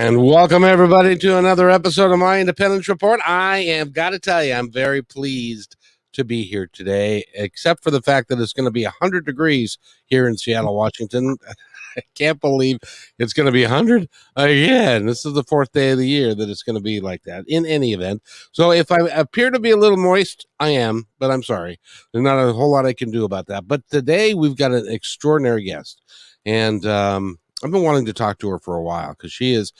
[0.00, 3.20] And welcome everybody to another episode of my Independence Report.
[3.26, 5.76] I am got to tell you, I'm very pleased
[6.14, 9.76] to be here today, except for the fact that it's going to be 100 degrees
[10.06, 11.36] here in Seattle, Washington.
[11.98, 12.78] I can't believe
[13.18, 15.04] it's going to be 100 again.
[15.04, 17.44] This is the fourth day of the year that it's going to be like that
[17.46, 18.22] in any event.
[18.52, 21.78] So if I appear to be a little moist, I am, but I'm sorry.
[22.10, 23.68] There's not a whole lot I can do about that.
[23.68, 26.00] But today we've got an extraordinary guest.
[26.46, 29.72] And um, I've been wanting to talk to her for a while because she is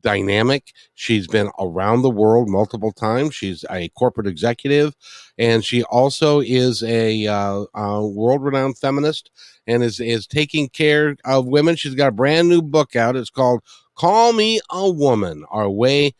[0.00, 0.72] dynamic.
[0.94, 3.34] She's been around the world multiple times.
[3.34, 4.94] She's a corporate executive,
[5.38, 9.30] and she also is a, uh, world-renowned feminist
[9.66, 11.76] and is is taking care of women.
[11.76, 13.16] She's got a brand new book out.
[13.16, 13.62] It's called
[13.96, 16.14] "Call Me a Woman: Our Way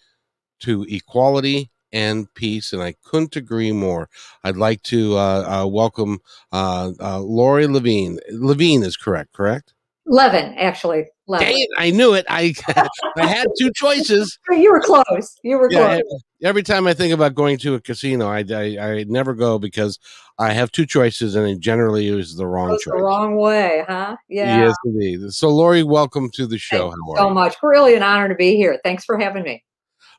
[0.60, 4.10] to Equality." And peace, and I couldn't agree more.
[4.44, 6.18] I'd like to uh, uh, welcome
[6.52, 8.18] uh, uh, Lori Levine.
[8.30, 9.72] Levine is correct, correct?
[10.06, 11.06] Levin, actually.
[11.26, 11.48] Levin.
[11.48, 12.24] Dang it, I knew it.
[12.28, 12.54] I
[13.16, 14.38] I had two choices.
[14.50, 15.36] You were close.
[15.42, 16.22] You were Yeah, close.
[16.44, 19.98] every time I think about going to a casino, I, I, I never go because
[20.38, 22.92] I have two choices and it generally is the wrong Goes choice.
[22.92, 24.16] the wrong way, huh?
[24.28, 24.66] Yeah.
[24.66, 25.32] Yes, indeed.
[25.32, 26.94] So, Lori, welcome to the show.
[27.16, 27.56] So much.
[27.62, 28.78] Really an honor to be here.
[28.84, 29.64] Thanks for having me.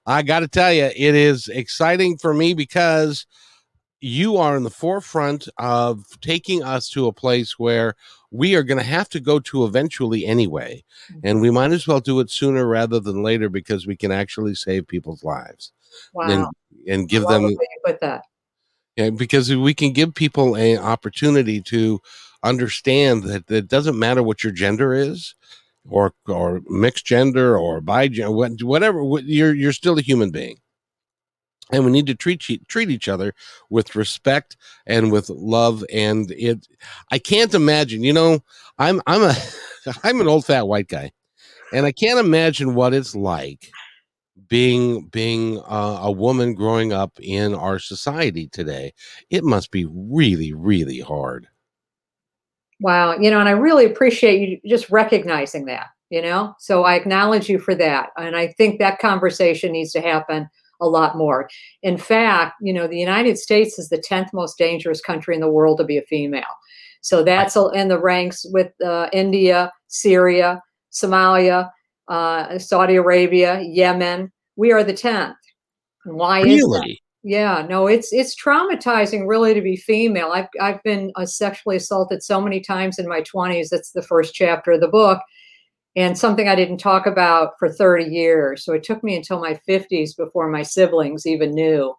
[0.05, 3.25] I got to tell you, it is exciting for me because
[3.99, 7.95] you are in the forefront of taking us to a place where
[8.31, 10.83] we are going to have to go to eventually anyway.
[11.23, 11.55] And we mm-hmm.
[11.55, 15.23] might as well do it sooner rather than later because we can actually save people's
[15.23, 15.71] lives
[16.13, 16.29] Wow.
[16.29, 16.45] and,
[16.87, 18.23] and give them the way you put that.
[18.95, 21.99] Yeah, because we can give people an opportunity to
[22.43, 25.35] understand that it doesn't matter what your gender is,
[25.87, 28.31] or or mixed gender or bi gender,
[28.65, 29.01] whatever.
[29.23, 30.57] You're you're still a human being,
[31.71, 33.33] and we need to treat treat each other
[33.69, 35.83] with respect and with love.
[35.91, 36.67] And it,
[37.11, 38.03] I can't imagine.
[38.03, 38.39] You know,
[38.77, 39.35] I'm I'm a
[40.03, 41.11] I'm an old fat white guy,
[41.73, 43.69] and I can't imagine what it's like
[44.47, 48.93] being being a woman growing up in our society today
[49.31, 51.47] it must be really really hard
[52.79, 53.17] Wow.
[53.17, 56.53] You know, and I really appreciate you just recognizing that, you know?
[56.59, 58.09] So I acknowledge you for that.
[58.17, 60.47] And I think that conversation needs to happen
[60.79, 61.49] a lot more.
[61.83, 65.49] In fact, you know, the United States is the 10th most dangerous country in the
[65.49, 66.43] world to be a female.
[67.01, 70.61] So that's in the ranks with uh, India, Syria,
[70.91, 71.69] Somalia,
[72.07, 74.31] uh, Saudi Arabia, Yemen.
[74.55, 75.35] We are the 10th.
[76.05, 76.81] And why is that?
[76.81, 80.31] really Yeah, no, it's it's traumatizing really to be female.
[80.33, 83.69] I've I've been uh, sexually assaulted so many times in my 20s.
[83.69, 85.19] That's the first chapter of the book.
[85.97, 88.63] And something I didn't talk about for 30 years.
[88.63, 91.93] So it took me until my 50s before my siblings even knew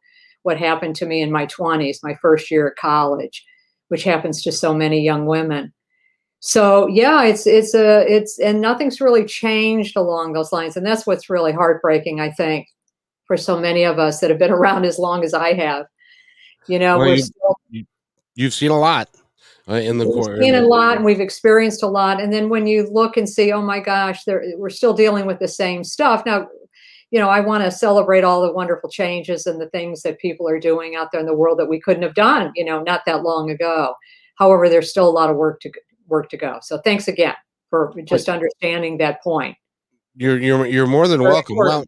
[0.45, 3.45] what happened to me in my 20s, my first year at college,
[3.89, 5.73] which happens to so many young women.
[6.39, 10.77] So yeah, it's it's a it's and nothing's really changed along those lines.
[10.77, 12.69] And that's what's really heartbreaking, I think,
[13.27, 15.87] for so many of us that have been around as long as I have.
[16.69, 17.57] You know, Well, we're you- still
[18.37, 19.09] you've seen a lot
[19.69, 22.21] uh, in the we've court seen a lot and we've experienced a lot.
[22.21, 25.39] And then when you look and see, oh my gosh, there, we're still dealing with
[25.39, 26.25] the same stuff.
[26.25, 26.49] Now,
[27.11, 30.49] you know, I want to celebrate all the wonderful changes and the things that people
[30.49, 33.03] are doing out there in the world that we couldn't have done, you know, not
[33.07, 33.95] that long ago.
[34.37, 35.73] However, there's still a lot of work to
[36.07, 36.59] work to go.
[36.63, 37.35] So thanks again
[37.71, 39.57] for just understanding that point.
[40.19, 41.85] you're you're you're more than Very welcome well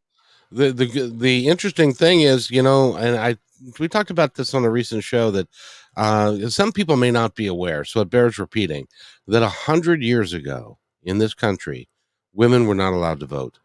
[0.52, 3.36] the the the interesting thing is you know and i
[3.78, 5.48] we talked about this on a recent show that
[5.96, 8.86] uh some people may not be aware so it bears repeating
[9.26, 11.88] that a hundred years ago in this country
[12.32, 13.58] women were not allowed to vote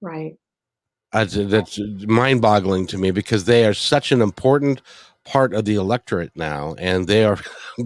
[0.00, 0.36] Right.
[1.12, 4.82] That's, that's mind boggling to me because they are such an important
[5.24, 6.74] part of the electorate now.
[6.78, 7.38] And they are,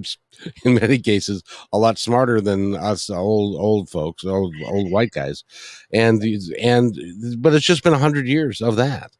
[0.65, 1.43] in many cases,
[1.73, 5.45] a lot smarter than us old, old folks, old, old white guys.
[5.93, 6.97] And, these- and,
[7.39, 9.13] but it's just been a hundred years of that.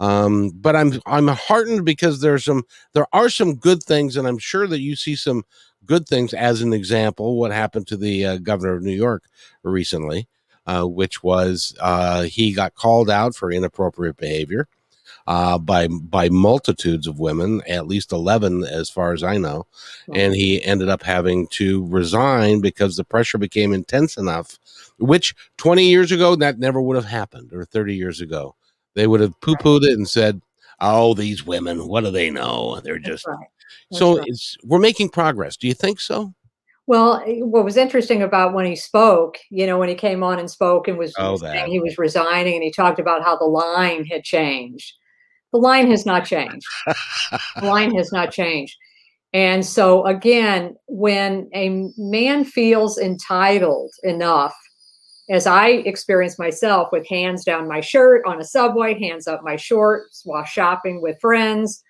[0.00, 2.64] Um, but I'm, I'm heartened because there's some,
[2.94, 4.16] there are some good things.
[4.16, 5.44] And I'm sure that you see some
[5.86, 9.24] good things as an example, what happened to the uh, governor of New York
[9.62, 10.28] recently
[10.66, 14.68] uh, which was uh, he got called out for inappropriate behavior.
[15.28, 19.66] uh, by by multitudes of women, at least eleven, as far as I know,
[20.12, 24.58] and he ended up having to resign because the pressure became intense enough.
[24.98, 28.56] Which twenty years ago that never would have happened, or thirty years ago,
[28.96, 30.40] they would have poo pooed it and said,
[30.80, 32.80] "Oh, these women, what do they know?
[32.80, 33.46] They're just." Right.
[33.92, 34.26] So right.
[34.26, 35.56] it's we're making progress.
[35.56, 36.34] Do you think so?
[36.88, 40.38] Well, eh, what was interesting about when he spoke, you know, when he came on
[40.38, 43.44] and spoke and was Oh, saying he was resigning and he talked about how the
[43.44, 44.94] line had changed.
[45.52, 46.66] The line has not changed.
[47.60, 48.76] The line has not changed.
[49.32, 54.54] And so again, when a man feels entitled enough,
[55.28, 59.56] as I experienced myself with hands down my shirt on a subway, hands up my
[59.56, 61.82] shorts while shopping with friends,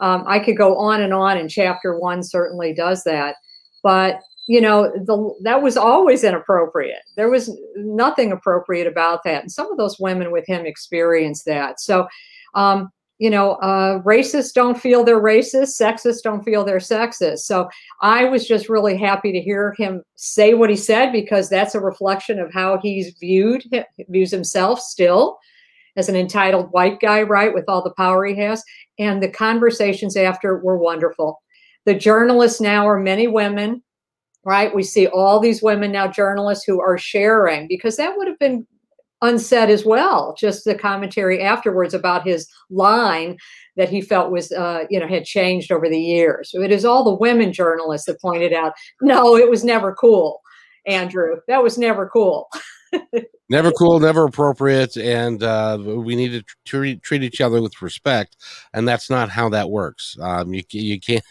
[0.00, 3.36] um, I could go on and on, and chapter one certainly does that.
[3.82, 7.02] But you know, the that was always inappropriate.
[7.16, 11.80] There was nothing appropriate about that, and some of those women with him experienced that.
[11.80, 12.06] So,
[12.54, 17.40] um, you know, uh, racists don't feel they're racist, sexists don't feel they're sexist.
[17.40, 17.68] So,
[18.02, 21.80] I was just really happy to hear him say what he said because that's a
[21.80, 23.64] reflection of how he's viewed
[24.08, 25.38] views himself still
[25.96, 28.62] as an entitled white guy, right, with all the power he has.
[28.98, 31.40] And the conversations after were wonderful.
[31.84, 33.82] The journalists now are many women,
[34.44, 34.74] right?
[34.74, 38.66] We see all these women now, journalists who are sharing because that would have been
[39.24, 40.34] unsaid as well.
[40.38, 43.36] Just the commentary afterwards about his line
[43.76, 46.50] that he felt was, uh, you know, had changed over the years.
[46.50, 50.40] So it is all the women journalists that pointed out, no, it was never cool,
[50.86, 51.36] Andrew.
[51.48, 52.48] That was never cool.
[53.50, 58.36] never cool, never appropriate, and uh, we need to treat, treat each other with respect,
[58.72, 60.16] and that's not how that works.
[60.20, 61.24] Um, you you can't.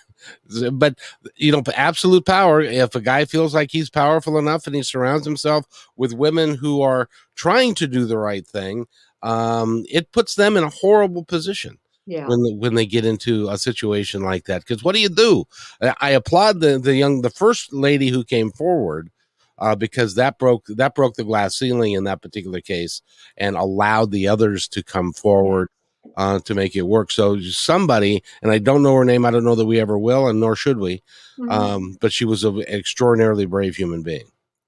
[0.72, 1.00] But
[1.36, 2.62] you know, absolute power.
[2.62, 5.66] If a guy feels like he's powerful enough and he surrounds himself
[5.96, 8.86] with women who are trying to do the right thing,
[9.22, 11.78] um, it puts them in a horrible position.
[12.06, 12.28] Yeah.
[12.28, 14.60] when they, when they get into a situation like that.
[14.60, 15.46] Because what do you do?
[15.82, 19.10] I, I applaud the the young the first lady who came forward
[19.58, 23.02] uh, because that broke that broke the glass ceiling in that particular case
[23.38, 25.70] and allowed the others to come forward
[26.18, 27.12] uh, to make it work.
[27.12, 30.28] So somebody, and I don't know her name, I don't know that we ever will,
[30.28, 31.02] and nor should we.
[31.40, 31.52] Mhm.
[31.52, 34.26] Um, but she was an extraordinarily brave human being.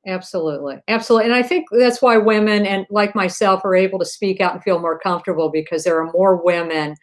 [0.08, 0.82] Absolutely.
[0.88, 1.26] Absolutely.
[1.26, 4.64] And I think that's why women and like myself are able to speak out and
[4.64, 6.96] feel more comfortable because there are more women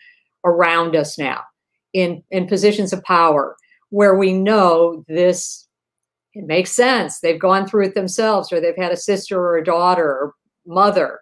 [0.44, 1.42] around us now
[1.92, 3.56] in in positions of power
[3.90, 5.66] where we know this
[6.34, 7.20] it makes sense.
[7.20, 10.34] They've gone through it themselves or they've had a sister or a daughter or
[10.64, 11.20] mother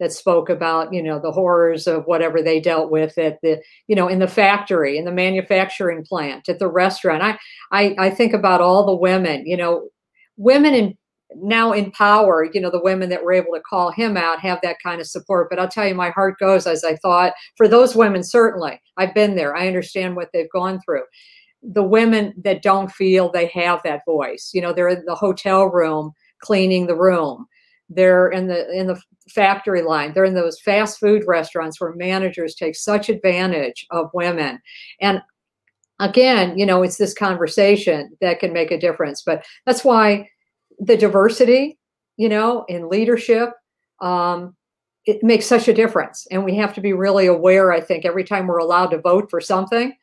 [0.00, 3.94] that spoke about, you know, the horrors of whatever they dealt with at the, you
[3.94, 7.22] know, in the factory, in the manufacturing plant, at the restaurant.
[7.22, 7.38] I
[7.70, 9.88] I, I think about all the women, you know,
[10.36, 10.96] women in
[11.36, 14.60] now in power, you know, the women that were able to call him out have
[14.62, 15.48] that kind of support.
[15.50, 18.80] But I'll tell you, my heart goes as I thought for those women, certainly.
[18.96, 19.56] I've been there.
[19.56, 21.02] I understand what they've gone through.
[21.62, 25.66] The women that don't feel they have that voice, you know, they're in the hotel
[25.66, 27.46] room cleaning the room.
[27.88, 30.12] They're in the in the factory line.
[30.12, 34.60] They're in those fast food restaurants where managers take such advantage of women.
[35.00, 35.22] And
[36.00, 39.22] again, you know, it's this conversation that can make a difference.
[39.22, 40.28] But that's why
[40.78, 41.78] the diversity,
[42.16, 43.50] you know, in leadership,
[44.00, 44.54] um,
[45.06, 46.26] it makes such a difference.
[46.30, 49.30] And we have to be really aware, I think, every time we're allowed to vote
[49.30, 49.94] for something,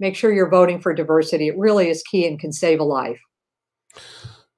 [0.00, 1.48] make sure you're voting for diversity.
[1.48, 3.20] It really is key and can save a life.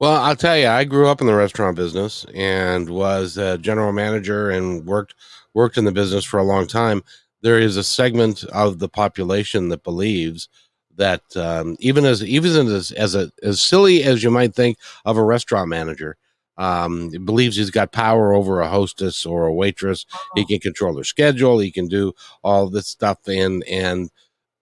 [0.01, 3.93] Well, I'll tell you, I grew up in the restaurant business and was a general
[3.93, 5.15] manager and worked
[5.53, 7.03] worked in the business for a long time.
[7.43, 10.49] There is a segment of the population that believes
[10.97, 15.19] that um, even as even as as a, as silly as you might think of
[15.19, 16.17] a restaurant manager,
[16.57, 20.07] um, believes he's got power over a hostess or a waitress.
[20.35, 21.59] He can control their schedule.
[21.59, 24.11] He can do all this stuff, and and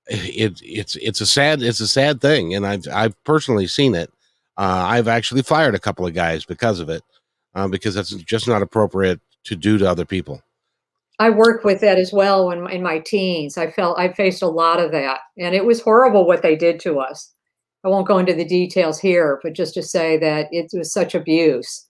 [0.08, 4.12] it it's it's a sad it's a sad thing, and I've I've personally seen it.
[4.58, 7.02] Uh, I've actually fired a couple of guys because of it,
[7.54, 10.42] uh, because that's just not appropriate to do to other people.
[11.20, 13.56] I worked with that as well in, in my teens.
[13.56, 16.80] I felt I faced a lot of that, and it was horrible what they did
[16.80, 17.32] to us.
[17.84, 21.14] I won't go into the details here, but just to say that it was such
[21.14, 21.86] abuse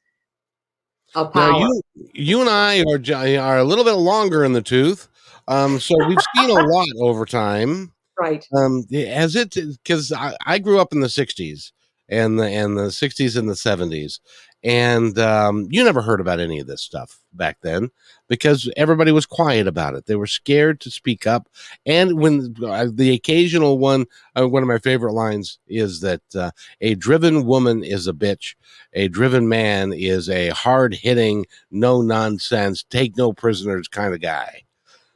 [1.14, 1.52] of power.
[1.52, 1.82] Now you
[2.12, 5.08] you and I are are a little bit longer in the tooth,
[5.46, 7.92] um, so we've seen a lot over time.
[8.18, 8.46] right.
[8.54, 11.72] Um, has it because I, I grew up in the '60s
[12.08, 14.20] and the and the '60s and the '70s,
[14.64, 17.90] and um, you never heard about any of this stuff back then
[18.28, 20.06] because everybody was quiet about it.
[20.06, 21.48] They were scared to speak up.
[21.86, 24.06] And when uh, the occasional one,
[24.38, 26.50] uh, one of my favorite lines is that uh,
[26.80, 28.56] a driven woman is a bitch,
[28.94, 34.62] a driven man is a hard hitting, no nonsense, take no prisoners kind of guy.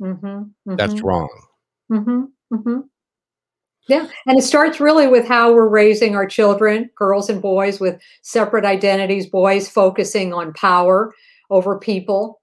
[0.00, 0.76] Mm-hmm, mm-hmm.
[0.76, 1.30] That's wrong.
[1.90, 2.80] Mm-hmm, mm-hmm.
[3.88, 8.00] Yeah, and it starts really with how we're raising our children, girls and boys, with
[8.22, 9.26] separate identities.
[9.26, 11.12] Boys focusing on power
[11.50, 12.40] over people,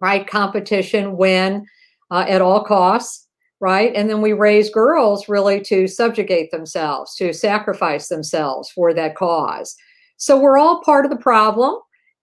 [0.00, 0.26] right?
[0.26, 1.66] Competition, win
[2.10, 3.26] uh, at all costs,
[3.58, 3.92] right?
[3.96, 9.74] And then we raise girls really to subjugate themselves, to sacrifice themselves for that cause.
[10.18, 11.76] So we're all part of the problem,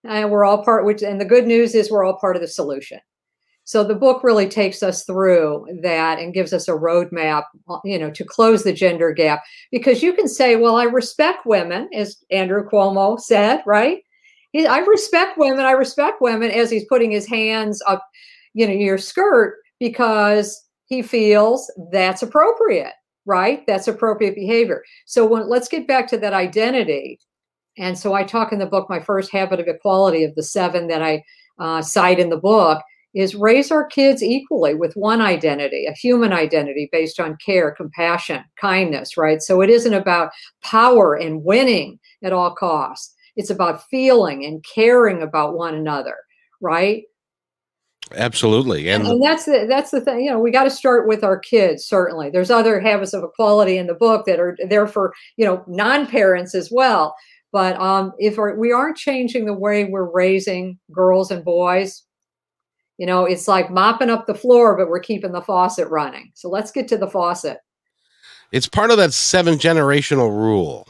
[0.04, 0.86] and we're all part.
[0.86, 3.00] Which, and the good news is we're all part of the solution.
[3.70, 7.44] So the book really takes us through that and gives us a roadmap,
[7.84, 9.44] you know, to close the gender gap.
[9.70, 13.98] Because you can say, well, I respect women, as Andrew Cuomo said, right?
[14.56, 15.64] I respect women.
[15.64, 18.04] I respect women as he's putting his hands up,
[18.54, 23.64] you know, your skirt because he feels that's appropriate, right?
[23.68, 24.82] That's appropriate behavior.
[25.06, 27.20] So when, let's get back to that identity.
[27.78, 30.88] And so I talk in the book, my first habit of equality of the seven
[30.88, 31.22] that I
[31.60, 32.82] uh, cite in the book
[33.14, 38.44] is raise our kids equally with one identity, a human identity based on care, compassion,
[38.60, 39.42] kindness, right?
[39.42, 40.30] So it isn't about
[40.62, 43.14] power and winning at all costs.
[43.36, 46.16] It's about feeling and caring about one another,
[46.60, 47.04] right?
[48.16, 48.88] Absolutely.
[48.88, 51.22] And, and, and that's the that's the thing, you know, we got to start with
[51.22, 52.28] our kids, certainly.
[52.28, 56.54] There's other habits of equality in the book that are there for, you know, non-parents
[56.54, 57.14] as well.
[57.52, 62.04] But um, if we aren't changing the way we're raising girls and boys,
[63.00, 66.30] you know, it's like mopping up the floor, but we're keeping the faucet running.
[66.34, 67.56] So let's get to the faucet.
[68.52, 70.86] It's part of that seven generational rule,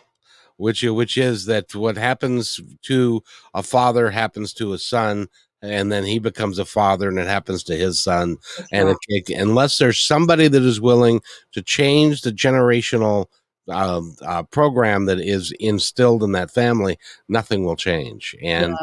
[0.57, 3.23] which which is that what happens to
[3.55, 5.29] a father happens to a son,
[5.63, 8.39] and then he becomes a father, and it happens to his son.
[8.59, 8.97] That's and right.
[9.07, 11.21] it, unless there's somebody that is willing
[11.53, 13.27] to change the generational
[13.69, 16.99] um, uh, program that is instilled in that family,
[17.29, 18.35] nothing will change.
[18.43, 18.75] And.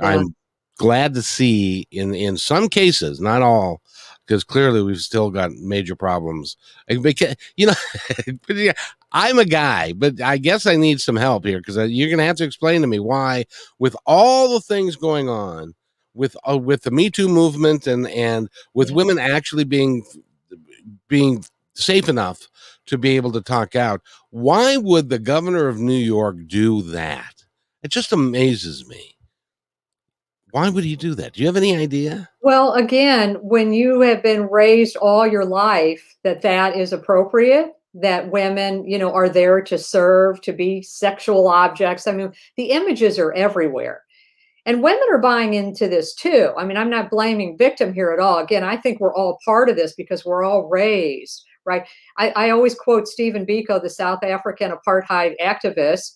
[0.00, 0.34] I'm
[0.82, 3.80] glad to see in in some cases, not all,
[4.26, 6.56] because clearly we've still got major problems.
[6.88, 8.72] Because, you know,
[9.12, 12.24] I'm a guy, but I guess I need some help here because you're going to
[12.24, 13.44] have to explain to me why,
[13.78, 15.74] with all the things going on,
[16.14, 20.04] with uh, with the Me Too movement and and with women actually being
[21.06, 22.48] being safe enough
[22.86, 27.44] to be able to talk out, why would the governor of New York do that?
[27.84, 29.12] It just amazes me.
[30.52, 31.32] Why would he do that?
[31.32, 32.28] Do you have any idea?
[32.42, 38.30] Well, again, when you have been raised all your life that that is appropriate, that
[38.30, 42.06] women, you know, are there to serve, to be sexual objects.
[42.06, 44.02] I mean, the images are everywhere.
[44.66, 46.52] And women are buying into this too.
[46.58, 48.38] I mean, I'm not blaming victim here at all.
[48.38, 51.86] Again, I think we're all part of this because we're all raised, right?
[52.18, 56.12] I, I always quote Stephen Biko, the South African apartheid activist,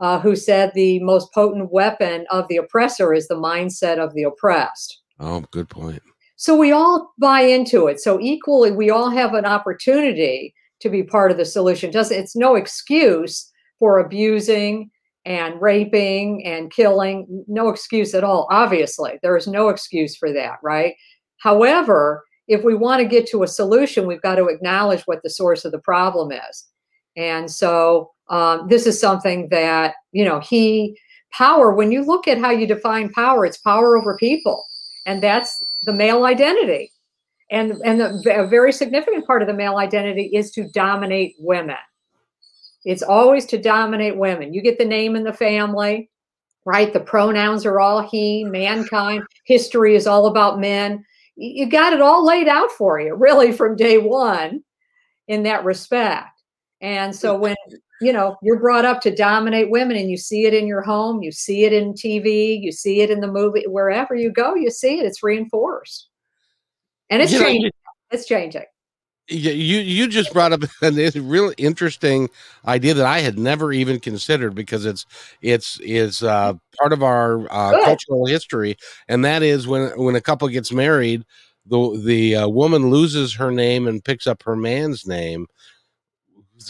[0.00, 4.24] uh, who said the most potent weapon of the oppressor is the mindset of the
[4.24, 5.02] oppressed.
[5.20, 6.02] Oh, good point.
[6.36, 8.00] So we all buy into it.
[8.00, 11.90] So equally, we all have an opportunity to be part of the solution.
[11.90, 14.90] Doesn't it's no excuse for abusing
[15.24, 17.44] and raping and killing.
[17.48, 18.48] No excuse at all.
[18.50, 20.94] Obviously, there is no excuse for that, right?
[21.38, 25.30] However, if we want to get to a solution, we've got to acknowledge what the
[25.30, 26.66] source of the problem is.
[27.16, 30.98] And so um, this is something that, you know, he,
[31.32, 34.64] power, when you look at how you define power, it's power over people.
[35.06, 36.92] And that's the male identity.
[37.50, 41.76] And, and the, a very significant part of the male identity is to dominate women.
[42.84, 44.54] It's always to dominate women.
[44.54, 46.10] You get the name in the family,
[46.64, 46.92] right?
[46.92, 49.22] The pronouns are all he, mankind.
[49.44, 51.04] History is all about men.
[51.36, 54.62] You got it all laid out for you, really, from day one
[55.28, 56.28] in that respect.
[56.80, 57.56] And so when
[58.04, 61.22] you know you're brought up to dominate women and you see it in your home,
[61.22, 64.70] you see it in TV, you see it in the movie, wherever you go, you
[64.70, 65.06] see it.
[65.06, 66.08] It's reinforced,
[67.10, 67.64] and it's you changing.
[67.64, 67.70] Know,
[68.10, 68.64] it's changing.
[69.28, 72.28] yeah You you just brought up a really interesting
[72.66, 75.06] idea that I had never even considered because it's
[75.40, 78.76] it's is uh, part of our uh, cultural history,
[79.08, 81.24] and that is when when a couple gets married,
[81.66, 85.46] the the uh, woman loses her name and picks up her man's name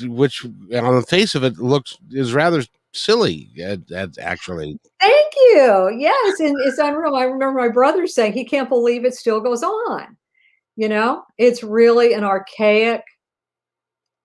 [0.03, 3.51] which on the face of it looks is rather silly
[3.89, 4.79] that's actually.
[5.01, 5.97] Thank you.
[5.99, 7.17] Yes and it's unreal.
[7.17, 10.17] I remember my brother saying he can't believe it still goes on.
[10.77, 13.03] You know it's really an archaic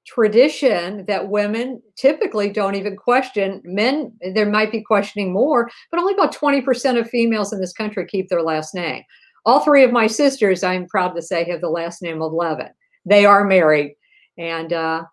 [0.07, 3.61] tradition that women typically don't even question.
[3.63, 8.05] Men there might be questioning more but only about 20% of females in this country
[8.07, 9.03] keep their last name.
[9.45, 12.69] All three of my sisters i'm proud to say have the last name of levin.
[13.05, 13.95] They are married
[14.39, 15.03] and uh,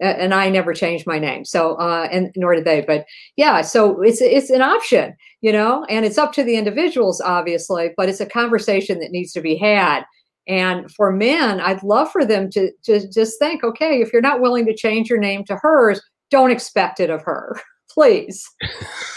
[0.00, 1.44] and I never changed my name.
[1.44, 2.80] So, uh, and nor did they.
[2.80, 7.20] But yeah, so it's it's an option, you know, and it's up to the individuals,
[7.20, 7.90] obviously.
[7.96, 10.04] But it's a conversation that needs to be had.
[10.46, 14.42] And for men, I'd love for them to, to just think, okay, if you're not
[14.42, 17.58] willing to change your name to hers, don't expect it of her.
[17.90, 18.44] Please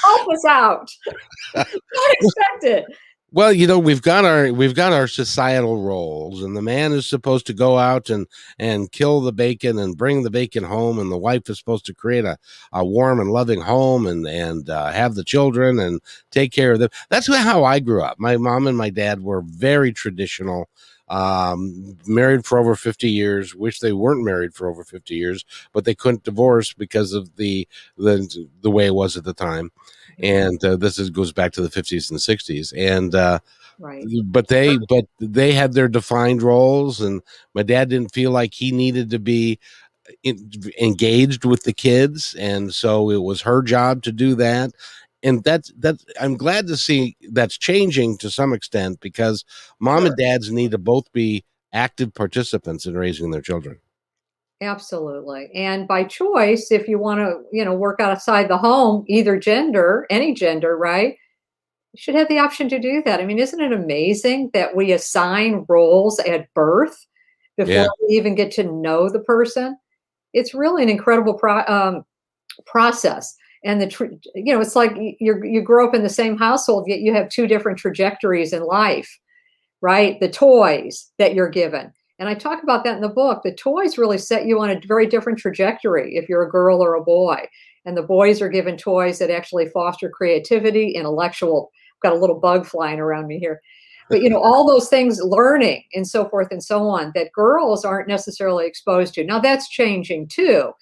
[0.03, 0.87] help us out.
[1.55, 1.67] don't
[2.11, 2.85] expect it.
[3.29, 7.05] Well, you know, we've got our we've got our societal roles, and the man is
[7.05, 8.25] supposed to go out and
[8.57, 11.93] and kill the bacon and bring the bacon home, and the wife is supposed to
[11.93, 12.37] create a,
[12.71, 15.99] a warm and loving home and and uh, have the children and
[16.31, 16.89] take care of them.
[17.09, 18.17] That's how I grew up.
[18.17, 20.69] My mom and my dad were very traditional
[21.09, 25.85] um, married for over 50 years wish they weren't married for over 50 years but
[25.85, 27.65] they couldn't divorce because of the
[27.97, 29.71] the, the way it was at the time
[30.19, 33.39] and uh, this is, goes back to the 50s and 60s and uh,
[33.79, 34.05] right.
[34.25, 37.21] but they but they had their defined roles and
[37.53, 39.59] my dad didn't feel like he needed to be
[40.23, 42.35] in, engaged with the kids.
[42.35, 44.71] And so it was her job to do that.
[45.23, 49.43] And that's that's i'm glad to see that's changing to some extent because
[49.79, 50.07] mom sure.
[50.07, 51.43] and dads need to both be
[51.73, 53.79] active participants in raising their children
[54.61, 55.49] absolutely.
[55.53, 60.05] And by choice if you want to you know work outside the home either gender
[60.09, 61.15] any gender right
[61.93, 63.19] you should have the option to do that.
[63.19, 67.05] I mean isn't it amazing that we assign roles at birth
[67.55, 67.87] before yeah.
[68.07, 69.77] we even get to know the person?
[70.33, 72.05] It's really an incredible pro- um,
[72.65, 73.35] process.
[73.63, 76.85] And the tra- you know it's like you you grow up in the same household
[76.87, 79.19] yet you have two different trajectories in life
[79.81, 80.19] right?
[80.19, 83.97] The toys that you're given and i talk about that in the book the toys
[83.97, 87.47] really set you on a very different trajectory if you're a girl or a boy.
[87.85, 92.39] And the boys are given toys that actually foster creativity intellectual I've got a little
[92.39, 93.61] bug flying around me here.
[94.09, 97.85] But you know all those things learning and so forth and so on that girls
[97.85, 99.23] aren't necessarily exposed to.
[99.23, 100.73] Now that's changing too.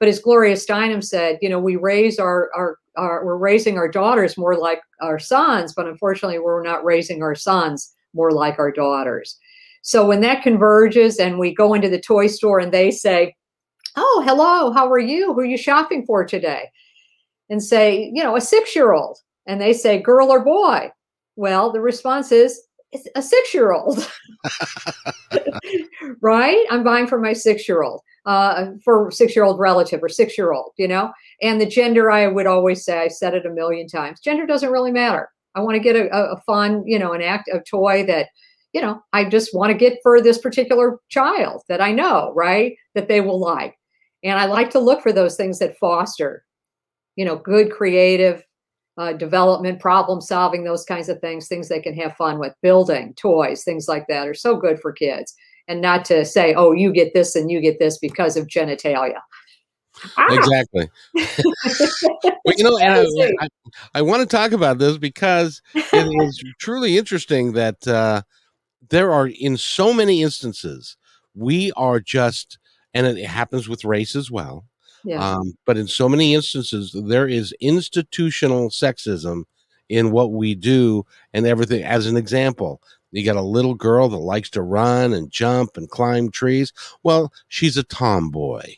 [0.00, 3.88] But as Gloria Steinem said, you know, we raise our, our, our we're raising our
[3.88, 8.72] daughters more like our sons, but unfortunately, we're not raising our sons more like our
[8.72, 9.38] daughters.
[9.84, 13.36] So when that converges and we go into the toy store and they say,
[13.96, 15.32] Oh, hello, how are you?
[15.32, 16.70] Who are you shopping for today?
[17.50, 19.18] And say, you know, a six year old.
[19.46, 20.90] And they say, girl or boy?
[21.36, 22.60] Well, the response is,
[22.92, 24.10] it's a six year old.
[26.22, 26.64] right?
[26.70, 30.38] I'm buying for my six year old uh, for six year old relative or six
[30.38, 31.12] year old, you know?
[31.42, 34.72] And the gender, I would always say, I said it a million times gender doesn't
[34.72, 35.28] really matter.
[35.54, 38.28] I want to get a, a fun, you know, an act, a toy that,
[38.74, 42.74] you know, I just want to get for this particular child that I know, right?
[42.94, 43.78] That they will like.
[44.24, 46.44] And I like to look for those things that foster,
[47.14, 48.42] you know, good creative
[48.98, 53.14] uh, development, problem solving, those kinds of things, things they can have fun with, building,
[53.14, 55.34] toys, things like that are so good for kids
[55.68, 59.20] and not to say, oh, you get this and you get this because of genitalia.
[60.16, 60.26] Ah!
[60.30, 60.90] Exactly.
[61.14, 63.48] well, you know, and I, I,
[63.94, 68.22] I, want to talk about this because it is truly interesting that uh,
[68.90, 70.96] there are, in so many instances,
[71.34, 72.58] we are just,
[72.92, 74.64] and it happens with race as well.
[75.04, 75.34] Yeah.
[75.34, 79.44] Um, but in so many instances, there is institutional sexism
[79.88, 81.82] in what we do and everything.
[81.82, 85.90] As an example, you got a little girl that likes to run and jump and
[85.90, 86.72] climb trees.
[87.02, 88.76] Well, she's a tomboy.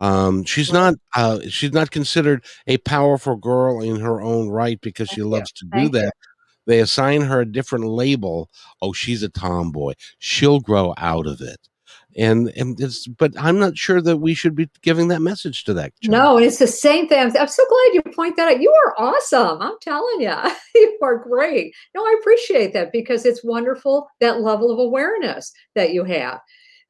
[0.00, 5.08] Um, she's not uh, she's not considered a powerful girl in her own right because
[5.08, 5.68] Thank she loves you.
[5.68, 6.12] to Thank do that.
[6.14, 6.33] You.
[6.66, 8.50] They assign her a different label.
[8.80, 9.94] Oh, she's a tomboy.
[10.18, 11.68] She'll grow out of it.
[12.16, 15.74] And and it's but i'm not sure that we should be giving that message to
[15.74, 16.12] that child.
[16.12, 17.18] no and it's the same thing.
[17.18, 18.60] I'm, I'm, so glad you point that out.
[18.60, 19.60] You are awesome.
[19.60, 20.32] I'm telling you
[20.76, 21.74] you are great.
[21.92, 26.38] No i appreciate that because it's wonderful that level of awareness that you have.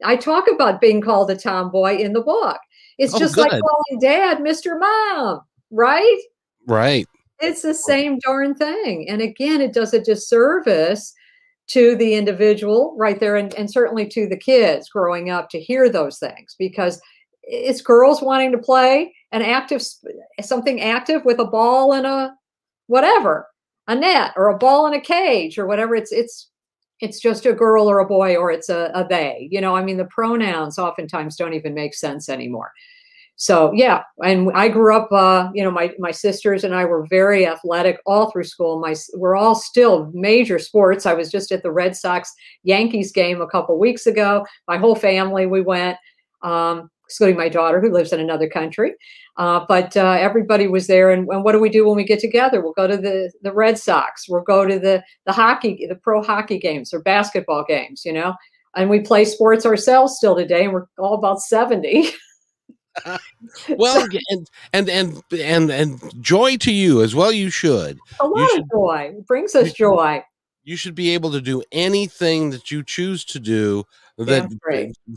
[0.04, 2.58] I talk about being called a tomboy in the book.
[2.98, 3.50] It's oh, just good.
[3.50, 6.20] like calling dad mr mom right?
[6.66, 7.08] Right
[7.40, 11.12] it's the same darn thing and again it does a disservice
[11.66, 15.88] to the individual right there and, and certainly to the kids growing up to hear
[15.88, 17.00] those things because
[17.42, 19.82] it's girls wanting to play an active
[20.42, 22.34] something active with a ball and a
[22.86, 23.46] whatever
[23.88, 26.50] a net or a ball in a cage or whatever it's it's
[27.00, 29.82] it's just a girl or a boy or it's a, a they you know i
[29.82, 32.70] mean the pronouns oftentimes don't even make sense anymore
[33.36, 37.06] so yeah and i grew up uh, you know my my sisters and i were
[37.10, 38.80] very athletic all through school.
[38.80, 41.06] My we're all still major sports.
[41.06, 44.46] I was just at the red sox yankees game a couple weeks ago.
[44.68, 45.98] My whole family we went
[46.42, 48.94] um, excluding my daughter who lives in another country.
[49.36, 52.20] Uh, but uh, everybody was there and, and, what do we do when we get
[52.20, 52.60] together?
[52.60, 54.28] We'll go to the the red sox.
[54.28, 58.34] We'll go to the the hockey the pro hockey games or basketball games you know?
[58.76, 62.10] And we play sports ourselves still today and we're all about 70
[63.76, 67.32] well, and, and and and and joy to you as well.
[67.32, 67.98] You should.
[68.20, 70.22] A lot you of joy it brings us joy.
[70.64, 73.84] you should be able to do anything that you choose to do
[74.18, 74.48] that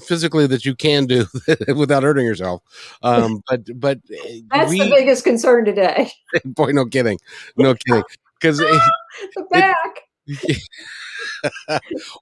[0.01, 1.25] physically that you can do
[1.75, 2.61] without hurting yourself.
[3.03, 6.11] Um, but but uh, That's we, the biggest concern today.
[6.45, 7.19] boy, no kidding,
[7.57, 8.03] no kidding,
[8.39, 8.81] because the
[9.51, 10.01] back.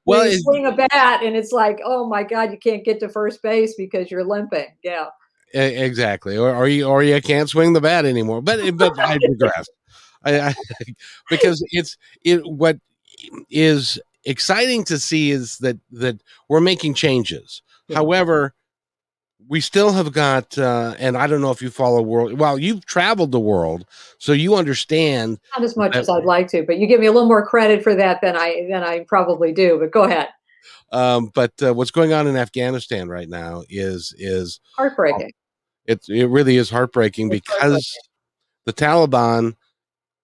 [0.05, 3.09] well, you swing a bat and it's like, oh my god, you can't get to
[3.09, 4.67] first base because you're limping.
[4.83, 5.07] Yeah.
[5.53, 8.41] Exactly, or or you or you can't swing the bat anymore.
[8.41, 9.67] But but I digress.
[10.23, 10.55] I, I
[11.29, 12.77] because it's it what
[13.49, 17.61] is exciting to see is that that we're making changes.
[17.87, 17.97] Yeah.
[17.97, 18.53] However,
[19.47, 22.39] we still have got, uh, and I don't know if you follow world.
[22.39, 23.85] Well, you've traveled the world,
[24.17, 25.39] so you understand.
[25.55, 27.45] Not as much Uh, as I'd like to, but you give me a little more
[27.45, 29.77] credit for that than I than I probably do.
[29.79, 30.29] But go ahead.
[30.91, 35.33] Um, but uh, what's going on in Afghanistan right now is is Heartbreaking.
[35.85, 37.93] it it really is heartbreaking It's because
[38.65, 39.55] the Taliban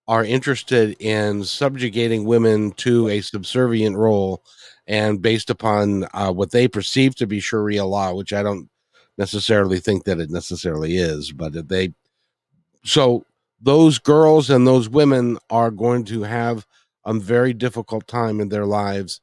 [0.07, 4.43] are interested in subjugating women to a subservient role
[4.87, 8.69] and based upon uh, what they perceive to be Sharia law, which I don't
[9.17, 11.93] necessarily think that it necessarily is, but they
[12.83, 13.25] so
[13.61, 16.65] those girls and those women are going to have
[17.05, 19.21] a very difficult time in their lives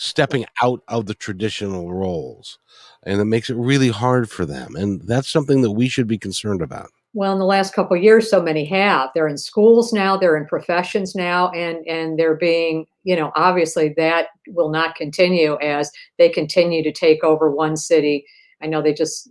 [0.00, 2.58] stepping out of the traditional roles
[3.02, 6.18] and it makes it really hard for them and that's something that we should be
[6.18, 9.10] concerned about Well, in the last couple of years, so many have.
[9.14, 10.16] They're in schools now.
[10.16, 15.58] They're in professions now, and and they're being, you know, obviously that will not continue
[15.60, 18.24] as they continue to take over one city.
[18.62, 19.28] I know they just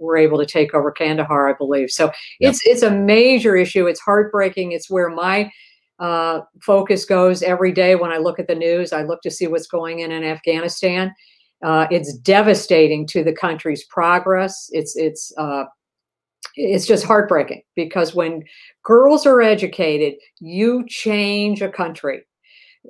[0.00, 1.90] were able to take over Kandahar, I believe.
[1.90, 2.04] So
[2.40, 2.50] Yep.
[2.50, 3.86] it's it's a major issue.
[3.86, 4.72] It's heartbreaking.
[4.72, 5.50] It's where my
[5.98, 8.92] uh, focus goes every day when I look at the news.
[8.92, 11.12] I look to see what's going in in Afghanistan.
[11.64, 14.68] Uh, it's devastating to the country's progress.
[14.72, 15.64] It's it's uh,
[16.54, 18.44] it's just heartbreaking because when
[18.84, 22.22] girls are educated, you change a country.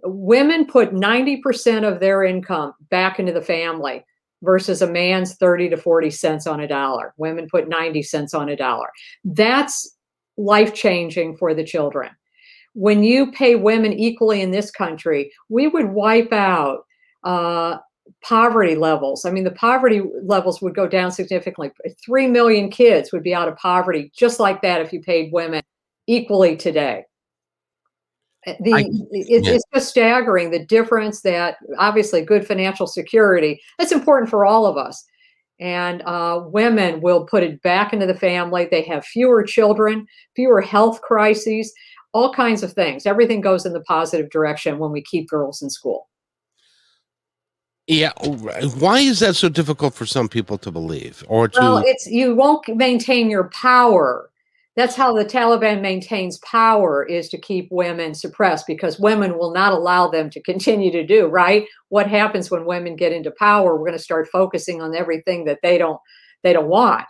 [0.04, 4.04] Women put 90% of their income back into the family
[4.42, 7.14] versus a man's 30 to 40 cents on a dollar.
[7.16, 8.88] Women put 90 cents on a dollar.
[9.24, 9.96] That's
[10.36, 12.10] life changing for the children.
[12.78, 16.84] When you pay women equally in this country, we would wipe out
[17.24, 17.78] uh,
[18.22, 19.24] poverty levels.
[19.24, 21.72] I mean, the poverty levels would go down significantly.
[22.04, 25.62] Three million kids would be out of poverty just like that if you paid women
[26.06, 27.04] equally today.
[28.46, 29.54] Uh, The, I- it's, yeah.
[29.54, 34.76] it's just staggering the difference that obviously good financial security that's important for all of
[34.76, 35.04] us
[35.60, 40.60] and uh, women will put it back into the family they have fewer children fewer
[40.60, 41.72] health crises
[42.12, 45.70] all kinds of things everything goes in the positive direction when we keep girls in
[45.70, 46.08] school
[47.86, 48.32] yeah oh,
[48.78, 52.34] why is that so difficult for some people to believe or to Well, it's you
[52.34, 54.30] won't maintain your power.
[54.76, 59.72] That's how the Taliban maintains power is to keep women suppressed because women will not
[59.72, 61.64] allow them to continue to do, right?
[61.88, 63.74] What happens when women get into power?
[63.74, 65.98] We're going to start focusing on everything that they don't
[66.44, 67.06] they don't want.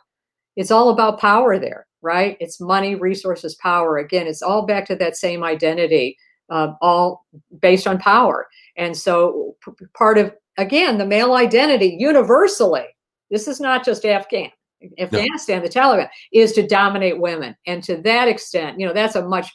[0.59, 2.37] It's all about power there, right?
[2.41, 3.97] It's money, resources, power.
[3.97, 6.19] Again, it's all back to that same identity,
[6.51, 7.25] uh, all
[7.61, 8.47] based on power.
[8.77, 12.85] And so p- part of again the male identity universally
[13.31, 14.51] this is not just afghan
[14.99, 19.27] afghanistan the taliban is to dominate women and to that extent you know that's a
[19.27, 19.51] much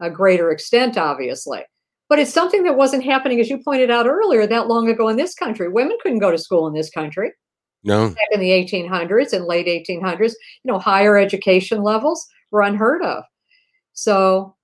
[0.00, 1.60] a greater extent obviously
[2.08, 5.16] but it's something that wasn't happening as you pointed out earlier that long ago in
[5.16, 7.32] this country women couldn't go to school in this country
[7.84, 8.08] no.
[8.08, 10.32] Back in the 1800s and late 1800s
[10.64, 13.24] you know higher education levels were unheard of.
[13.92, 14.56] So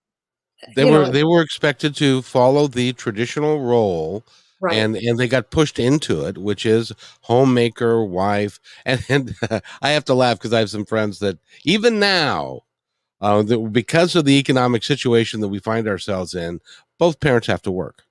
[0.74, 4.24] they were know, they were expected to follow the traditional role
[4.60, 4.76] right.
[4.76, 9.36] and and they got pushed into it which is homemaker wife and, and
[9.82, 12.62] i have to laugh because i have some friends that even now
[13.20, 16.60] uh, that because of the economic situation that we find ourselves in
[16.98, 18.04] both parents have to work.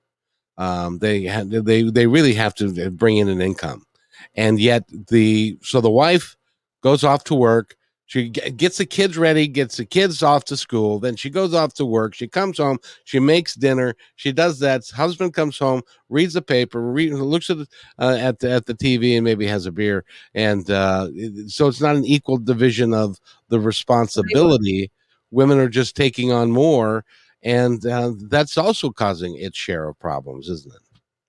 [0.56, 3.84] Um, they ha- they they really have to bring in an income
[4.34, 6.36] and yet the so the wife
[6.82, 7.76] goes off to work.
[8.06, 10.98] She gets the kids ready gets the kids off to school.
[10.98, 12.14] Then she goes off to work.
[12.14, 12.78] She comes home.
[13.04, 13.96] She makes dinner.
[14.16, 14.86] She does that.
[14.90, 17.66] Husband comes home reads the paper read, looks at the,
[17.98, 20.04] uh, at the at the tv and maybe has a beer.
[20.34, 21.08] And uh,
[21.48, 24.92] so it's not an equal division of the responsibility.
[25.30, 27.04] Women are just taking on more.
[27.42, 30.83] And uh, that's also causing its share of problems isn't it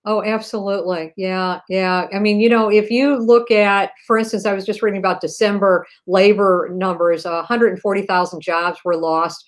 [0.08, 1.14] Oh, absolutely.
[1.18, 2.08] Yeah, yeah.
[2.14, 5.20] I mean, you know, if you look at, for instance, I was just reading about
[5.22, 9.44] December labor numbers, uh, 140,000 jobs were lost.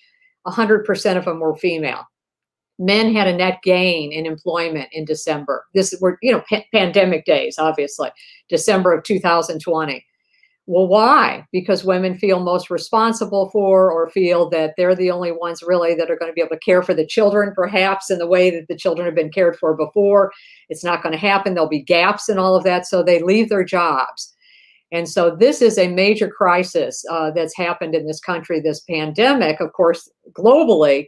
[0.46, 2.04] 100% of them were female.
[2.78, 5.66] Men had a net gain in employment in December.
[5.74, 8.10] This were, you know, pa- pandemic days, obviously,
[8.50, 10.04] December of 2020.
[10.68, 11.46] Well, why?
[11.50, 16.10] Because women feel most responsible for or feel that they're the only ones really that
[16.10, 18.68] are going to be able to care for the children, perhaps in the way that
[18.68, 20.30] the children have been cared for before.
[20.68, 21.54] It's not going to happen.
[21.54, 22.86] There'll be gaps in all of that.
[22.86, 24.36] So they leave their jobs.
[24.92, 29.60] And so this is a major crisis uh, that's happened in this country, this pandemic,
[29.60, 31.06] of course, globally.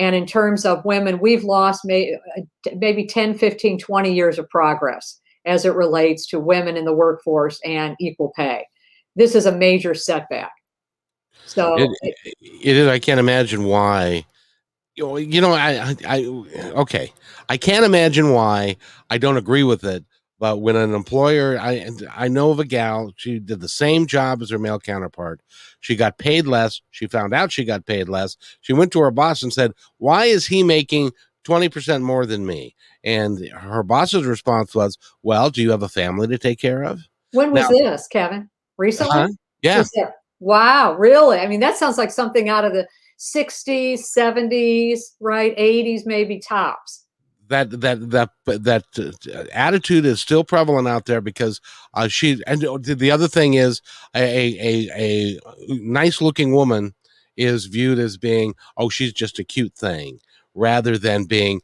[0.00, 2.18] And in terms of women, we've lost may,
[2.74, 7.60] maybe 10, 15, 20 years of progress as it relates to women in the workforce
[7.64, 8.64] and equal pay
[9.16, 10.52] this is a major setback.
[11.46, 11.90] So it,
[12.42, 12.86] it is.
[12.86, 14.24] I can't imagine why.
[14.94, 17.12] You know, I, I, okay,
[17.50, 18.76] I can't imagine why
[19.10, 20.04] I don't agree with it.
[20.38, 24.42] But when an employer, I, I know of a gal, she did the same job
[24.42, 25.40] as her male counterpart.
[25.80, 26.82] She got paid less.
[26.90, 28.36] She found out she got paid less.
[28.60, 31.12] She went to her boss and said, "Why is he making
[31.46, 36.26] 20% more than me?" And her boss's response was, "Well, do you have a family
[36.28, 37.00] to take care of?"
[37.32, 38.50] When was now, this, Kevin?
[38.76, 39.18] Recently?
[39.18, 39.28] Uh-huh.
[39.62, 39.82] Yeah.
[40.40, 41.38] wow, really?
[41.38, 42.86] I mean, that sounds like something out of the
[43.18, 45.56] 60s, 70s, right?
[45.56, 47.04] 80s, maybe tops.
[47.48, 51.60] That that that that uh, attitude is still prevalent out there because
[51.94, 53.82] uh, she and the other thing is
[54.16, 56.92] a a, a nice looking woman
[57.36, 60.18] is viewed as being oh she's just a cute thing
[60.56, 61.60] rather than being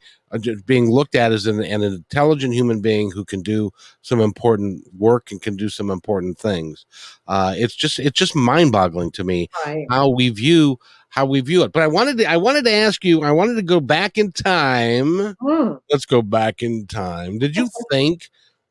[0.65, 5.31] being looked at as an, an, intelligent human being who can do some important work
[5.31, 6.85] and can do some important things.
[7.27, 9.85] Uh, it's just it's just mind boggling to me right.
[9.89, 10.77] how we view
[11.09, 11.71] how we view it.
[11.71, 14.31] But I wanted to I wanted to ask you I wanted to go back in
[14.31, 15.35] time.
[15.41, 15.79] Mm.
[15.91, 17.37] Let's go back in time.
[17.37, 18.29] Did you think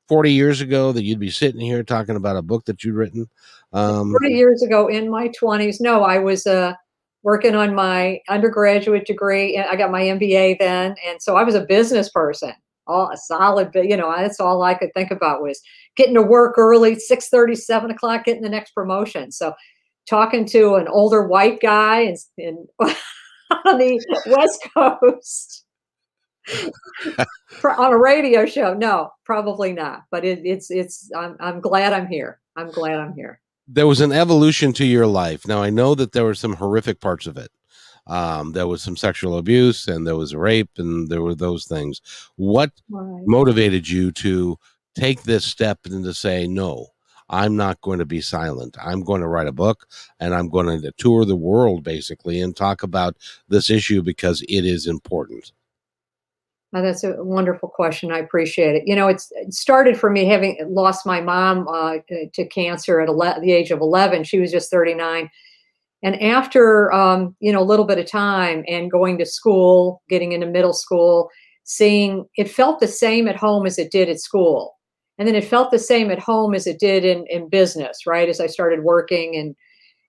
[0.08, 3.28] 40 years ago that you'd be sitting here talking about a book that you'd written?
[3.72, 5.80] Um, 40 years ago in my 20s.
[5.80, 6.74] No, I was uh
[7.22, 9.58] working on my undergraduate degree.
[9.58, 12.52] I got my MBA then, and so I was a business person.
[12.88, 15.60] All a solid, but you know, that's all I could think about was
[15.96, 19.30] getting to work early, 6 30, 7 o'clock, getting the next promotion.
[19.30, 19.54] So
[20.08, 25.64] talking to an older white guy in, in on the West Coast
[27.64, 28.74] on a radio show.
[28.74, 30.02] No, probably not.
[30.10, 32.40] But it, it's it's I'm I'm glad I'm here.
[32.56, 35.46] I'm glad I'm here there was an evolution to your life.
[35.46, 37.50] Now I know that there were some horrific parts of it.
[38.06, 42.00] Um, there was some sexual abuse and there was rape and there were those things.
[42.36, 43.22] What right.
[43.26, 44.58] motivated you to
[44.96, 46.88] take this step and to say, no,
[47.28, 48.76] I'm not going to be silent.
[48.82, 49.86] I'm going to write a book
[50.18, 53.16] and I'm going to tour the world basically and talk about
[53.48, 55.52] this issue because it is important.
[56.74, 58.10] Oh, that's a wonderful question.
[58.12, 58.84] I appreciate it.
[58.86, 63.40] You know, it started for me having lost my mom uh, to cancer at ele-
[63.40, 64.24] the age of 11.
[64.24, 65.30] She was just 39.
[66.02, 70.32] And after, um, you know, a little bit of time and going to school, getting
[70.32, 71.28] into middle school,
[71.64, 74.78] seeing it felt the same at home as it did at school.
[75.18, 78.28] And then it felt the same at home as it did in, in business, right?
[78.28, 79.54] As I started working in,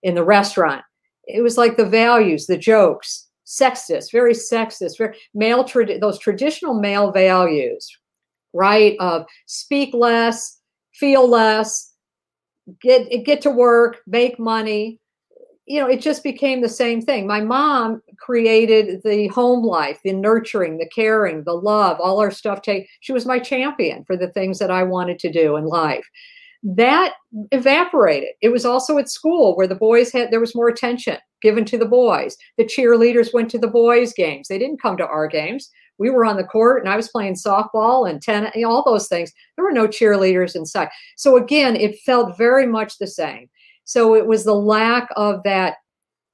[0.01, 0.81] in the restaurant.
[1.25, 3.22] It was like the values, the jokes,
[3.59, 7.89] sexist, very sexist, very male, trad- those traditional male values,
[8.53, 8.95] right?
[8.99, 10.59] Of speak less,
[10.93, 11.93] feel less,
[12.81, 14.99] get get to work, make money.
[15.65, 17.25] You know, it just became the same thing.
[17.25, 22.61] My mom created the home life, the nurturing, the caring, the love, all our stuff.
[22.61, 26.05] Take she was my champion for the things that I wanted to do in life
[26.63, 27.13] that
[27.51, 28.29] evaporated.
[28.41, 31.77] It was also at school where the boys had, there was more attention given to
[31.77, 32.37] the boys.
[32.57, 34.47] The cheerleaders went to the boys' games.
[34.47, 35.69] They didn't come to our games.
[35.97, 39.31] We were on the court and I was playing softball and tennis, all those things.
[39.55, 40.89] There were no cheerleaders inside.
[41.17, 43.49] So again, it felt very much the same.
[43.83, 45.75] So it was the lack of that,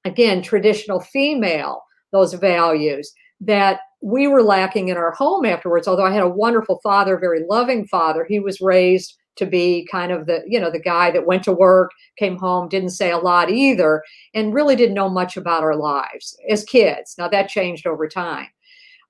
[0.06, 3.12] again, traditional female, those values
[3.42, 5.88] that we were lacking in our home afterwards.
[5.88, 10.12] Although I had a wonderful father, very loving father, he was raised to be kind
[10.12, 13.18] of the you know the guy that went to work came home didn't say a
[13.18, 17.16] lot either and really didn't know much about our lives as kids.
[17.18, 18.48] Now that changed over time.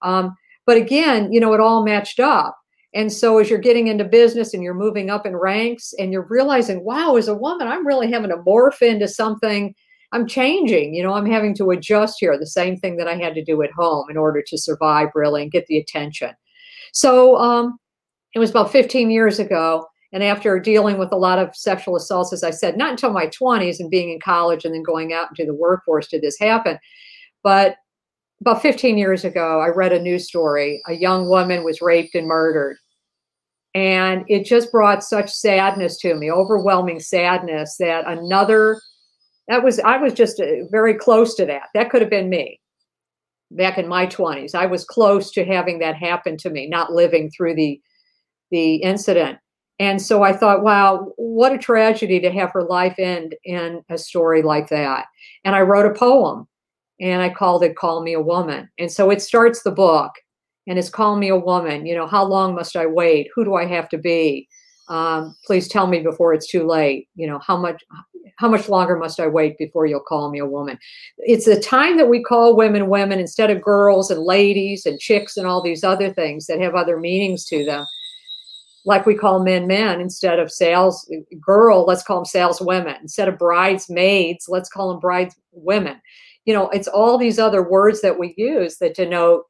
[0.02, 2.56] Um, but again you know it all matched up.
[2.94, 6.28] And so as you're getting into business and you're moving up in ranks and you're
[6.30, 9.74] realizing wow as a woman i'm really having to morph into something.
[10.12, 13.36] I'm changing you know i'm having to adjust here the same thing that i had
[13.36, 16.32] to do at home in order to survive really and get the attention.
[16.94, 17.78] So um,
[18.34, 22.34] it was about 15 years ago and after dealing with a lot of sexual assaults,
[22.34, 25.28] as I said, not until my 20s and being in college and then going out
[25.30, 26.80] into the workforce did this happen.
[27.44, 27.76] But
[28.42, 30.82] about 15 years ago, I read a news story.
[30.88, 32.78] A young woman was raped and murdered.
[33.76, 38.82] And it just brought such sadness to me, overwhelming sadness that another,
[39.48, 41.68] that was, I was just uh, very close to that.
[41.76, 42.60] That could have been me
[43.52, 44.56] back in my 20s.
[44.56, 47.80] I was close to having that happen to me, not living through the,
[48.50, 49.38] the incident
[49.80, 53.98] And so I thought, wow, what a tragedy to have her life end in a
[53.98, 55.06] story like that.
[55.46, 56.48] And I wrote a poem
[57.00, 58.70] and I called it Call Me a Woman.
[58.78, 60.12] And so it starts the book
[60.68, 61.86] and it's Call Me a Woman.
[61.86, 63.30] You know, how long must I wait?
[63.34, 64.50] Who do I have to be?
[64.90, 67.08] Um, please tell me before it's too late.
[67.16, 67.82] You know, how much
[68.38, 70.78] how much longer must I wait before you'll call me a woman?
[71.20, 75.38] It's the time that we call women women instead of girls and ladies and chicks
[75.38, 77.86] and all these other things that have other meanings to them
[78.90, 82.96] like we call men men instead of sales girl let's call them sales women.
[83.02, 86.02] Instead of bridesmaids let's call them brides women.
[86.46, 89.44] You know it's all these other words that we use that denote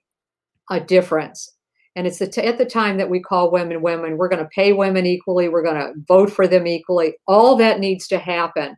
[0.69, 1.55] a difference.
[1.95, 5.05] And it's at the time that we call women women we're going to pay women
[5.05, 7.15] equally we're going to vote for them equally.
[7.25, 8.75] All that needs to happen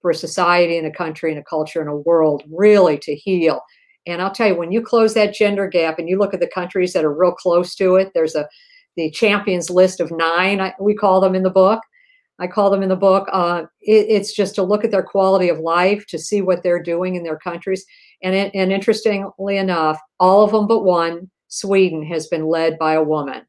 [0.00, 3.60] for a society and a country and a culture and a world really to heal.
[4.06, 6.54] And i'll tell you when you close that gender gap and you look at the
[6.54, 8.46] countries that are real close to it there's a
[8.96, 11.80] the champions list of nine, I, we call them in the book.
[12.40, 13.28] I call them in the book.
[13.32, 16.82] Uh, it, it's just to look at their quality of life, to see what they're
[16.82, 17.84] doing in their countries.
[18.22, 23.02] And, and interestingly enough, all of them but one, Sweden, has been led by a
[23.02, 23.42] woman.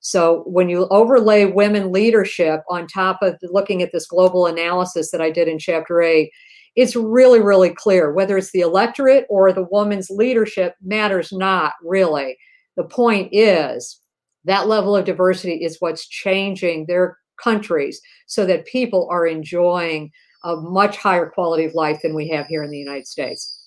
[0.00, 5.20] So when you overlay women leadership on top of looking at this global analysis that
[5.20, 6.30] I did in chapter eight,
[6.74, 12.36] it's really, really clear whether it's the electorate or the woman's leadership matters not really.
[12.76, 14.00] The point is
[14.44, 20.10] that level of diversity is what's changing their countries so that people are enjoying
[20.44, 23.58] a much higher quality of life than we have here in the United States.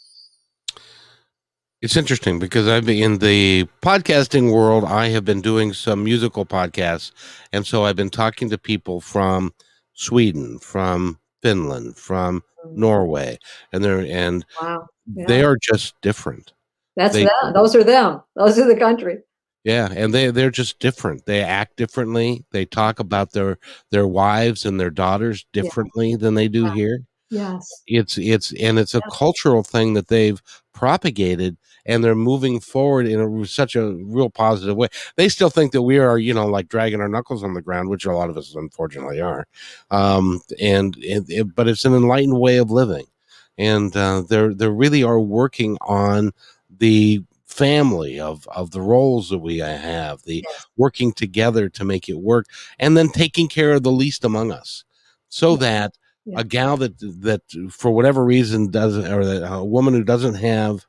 [1.81, 4.85] It's interesting because I've been in the podcasting world.
[4.85, 7.11] I have been doing some musical podcasts,
[7.53, 9.53] and so I've been talking to people from
[9.93, 12.79] Sweden, from Finland, from mm-hmm.
[12.79, 13.37] Norway,
[13.71, 14.87] and they're and wow.
[15.13, 15.25] yeah.
[15.27, 16.53] they are just different.
[16.95, 17.53] That's they, them.
[17.53, 18.21] Those are them.
[18.35, 19.19] Those are the country.
[19.65, 21.25] Yeah, and they they're just different.
[21.25, 22.45] They act differently.
[22.51, 23.57] They talk about their
[23.89, 26.17] their wives and their daughters differently yeah.
[26.17, 26.73] than they do yeah.
[26.75, 26.99] here.
[27.31, 27.83] Yes.
[27.87, 30.39] It's it's and it's a cultural thing that they've
[30.71, 34.87] propagated and they're moving forward in a, such a real positive way.
[35.15, 37.89] They still think that we are, you know, like dragging our knuckles on the ground,
[37.89, 39.47] which a lot of us unfortunately are.
[39.89, 43.05] Um, and, and it, but it's an enlightened way of living,
[43.57, 46.31] and uh, they're they really are working on
[46.77, 47.23] the
[47.55, 50.65] family of of the roles that we uh, have the yes.
[50.75, 52.47] working together to make it work
[52.79, 54.83] and then taking care of the least among us.
[55.29, 55.97] So that
[56.35, 60.85] a gal that that for whatever reason doesn't or that a woman who doesn't have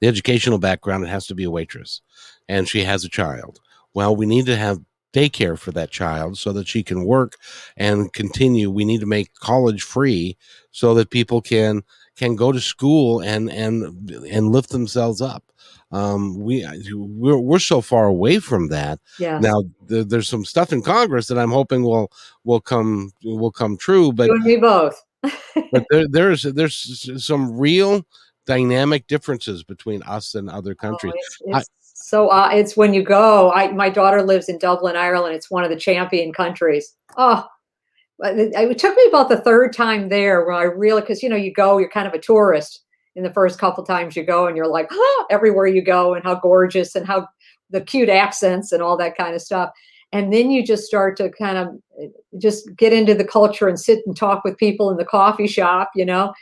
[0.00, 2.02] the educational background it has to be a waitress
[2.48, 3.60] and she has a child
[3.94, 4.78] well we need to have
[5.14, 7.36] daycare for that child so that she can work
[7.76, 8.70] and continue.
[8.70, 10.36] We need to make college free
[10.72, 11.82] so that people can
[12.16, 15.44] can go to school and and and lift themselves up.
[15.92, 18.98] Um, we we're, we're so far away from that.
[19.18, 19.38] Yeah.
[19.38, 22.10] Now th- there's some stuff in Congress that I'm hoping will
[22.44, 24.12] will come will come true.
[24.12, 25.00] But you and me both.
[25.22, 28.04] but there, there's there's some real
[28.46, 31.12] dynamic differences between us and other oh, countries.
[31.16, 33.52] Oh, it's, it's I, so uh, it's when you go.
[33.52, 35.34] I my daughter lives in Dublin, Ireland.
[35.34, 36.94] It's one of the champion countries.
[37.16, 37.46] Oh,
[38.20, 41.52] it took me about the third time there where I really, because you know, you
[41.52, 42.80] go, you're kind of a tourist
[43.16, 46.24] in the first couple times you go, and you're like, ah, everywhere you go, and
[46.24, 47.28] how gorgeous and how
[47.70, 49.70] the cute accents and all that kind of stuff.
[50.12, 51.68] And then you just start to kind of
[52.00, 55.46] eh, just get into the culture and sit and talk with people in the coffee
[55.48, 56.32] shop, you know,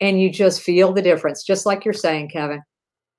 [0.00, 2.62] and you just feel the difference, just like you're saying, Kevin.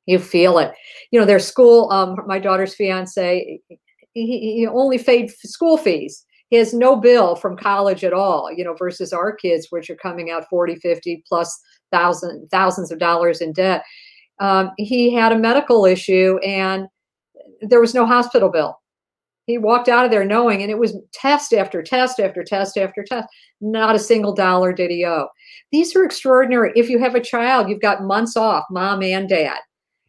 [0.08, 0.74] You feel it.
[1.12, 3.78] You know, their school, um, my daughter's fiance, he,
[4.14, 8.76] he only paid school fees he has no bill from college at all you know
[8.76, 11.60] versus our kids which are coming out 40 50 plus
[11.92, 13.84] thousand thousands of dollars in debt.
[14.40, 16.88] Um, he had a medical issue and
[17.62, 18.80] there was no hospital bill.
[19.46, 23.04] He walked out of there knowing and it was test after test after test after
[23.04, 23.28] test.
[23.60, 25.28] Not a single dollar did he owe.
[25.72, 26.72] These are extraordinary.
[26.76, 29.60] If you have a child you've got months off mom and dad.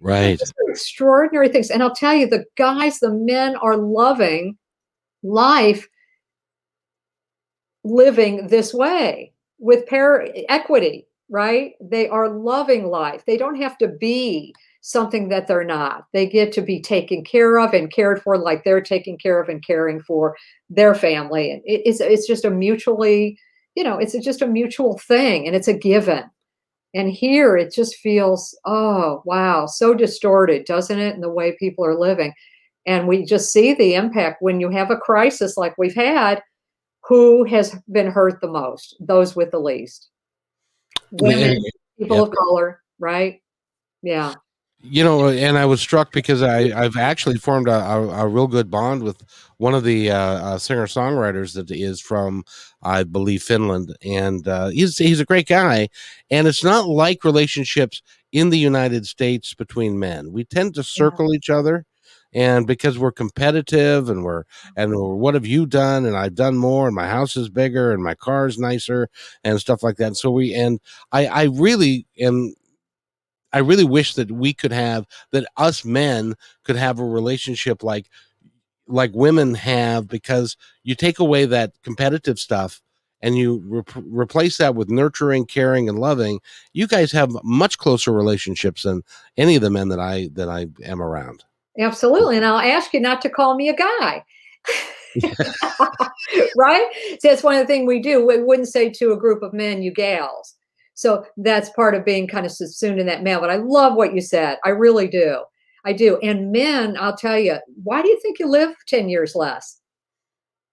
[0.00, 0.40] Right.
[0.68, 1.70] Extraordinary things.
[1.70, 4.56] And i'll tell you the guys the men are loving
[5.22, 5.86] life
[7.84, 11.72] living this way with pair equity, right?
[11.80, 13.24] They are loving life.
[13.26, 16.06] They don't have to be something that they're not.
[16.12, 19.48] They get to be taken care of and cared for like they're taking care of
[19.48, 20.36] and caring for
[20.68, 21.52] their family.
[21.52, 23.38] And it's it's just a mutually,
[23.76, 26.24] you know, it's just a mutual thing and it's a given.
[26.94, 31.86] And here it just feels, oh wow, so distorted, doesn't it, in the way people
[31.86, 32.34] are living.
[32.84, 36.42] And we just see the impact when you have a crisis like we've had
[37.04, 38.96] who has been hurt the most?
[39.00, 40.10] Those with the least.
[41.10, 41.62] Women,
[41.98, 42.22] people yeah.
[42.22, 43.42] of color, right?
[44.02, 44.34] Yeah.
[44.84, 48.48] You know, and I was struck because I, I've actually formed a, a, a real
[48.48, 49.22] good bond with
[49.58, 52.42] one of the uh, uh, singer songwriters that is from,
[52.82, 55.88] I believe, Finland, and uh, he's he's a great guy.
[56.32, 60.32] And it's not like relationships in the United States between men.
[60.32, 61.36] We tend to circle yeah.
[61.36, 61.86] each other
[62.32, 64.44] and because we're competitive and we're
[64.76, 65.00] and mm-hmm.
[65.00, 66.06] we're, what have you done?
[66.06, 69.08] And i've done more and my house is bigger and my car is nicer
[69.44, 70.06] and stuff like that.
[70.06, 70.80] And so we and
[71.12, 72.54] i i really am
[73.52, 78.06] i really wish that we could have that us men could have a relationship like
[78.88, 82.82] like women have because you take away that competitive stuff
[83.20, 86.40] and you re- replace that with nurturing caring and loving
[86.72, 89.02] you guys have much closer relationships than
[89.36, 91.44] any of the men that i that i am around
[91.78, 92.36] Absolutely.
[92.36, 94.24] And I'll ask you not to call me a guy.
[96.56, 96.86] right?
[97.20, 98.26] So that's one of the things we do.
[98.26, 100.54] We wouldn't say to a group of men, you gals.
[100.94, 103.40] So that's part of being kind of subsumed in that male.
[103.40, 104.58] But I love what you said.
[104.64, 105.42] I really do.
[105.84, 106.18] I do.
[106.18, 109.80] And men, I'll tell you, why do you think you live 10 years less?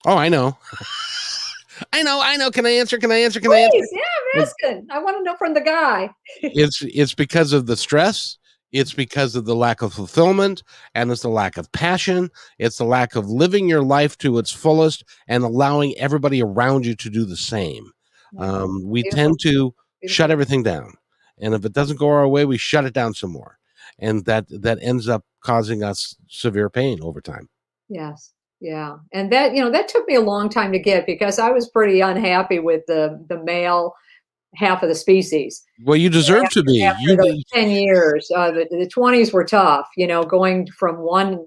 [0.05, 0.57] Oh, I know.
[1.93, 2.51] I know, I know.
[2.51, 2.97] Can I answer?
[2.97, 3.39] Can I answer?
[3.39, 3.87] Can Please, I answer?
[3.93, 4.01] Yeah,
[4.35, 4.87] I'm asking.
[4.91, 6.09] I want to know from the guy.
[6.41, 8.37] it's it's because of the stress
[8.71, 10.63] it's because of the lack of fulfillment
[10.93, 12.29] and it's the lack of passion.
[12.57, 16.95] It's the lack of living your life to its fullest and allowing everybody around you
[16.95, 17.91] to do the same.
[18.37, 19.23] Um, we Beautiful.
[19.23, 19.49] tend to
[20.01, 20.13] Beautiful.
[20.15, 20.93] shut everything down.
[21.39, 23.57] And if it doesn't go our way, we shut it down some more.
[23.97, 27.49] And that that ends up causing us severe pain over time.
[27.89, 28.33] Yes.
[28.61, 28.97] Yeah.
[29.13, 31.69] And that, you know, that took me a long time to get because I was
[31.69, 33.93] pretty unhappy with the the male
[34.55, 35.63] half of the species.
[35.83, 36.83] Well, you deserve after, to be.
[36.83, 39.87] After you, ten years, uh, the twenties were tough.
[39.95, 41.45] You know, going from one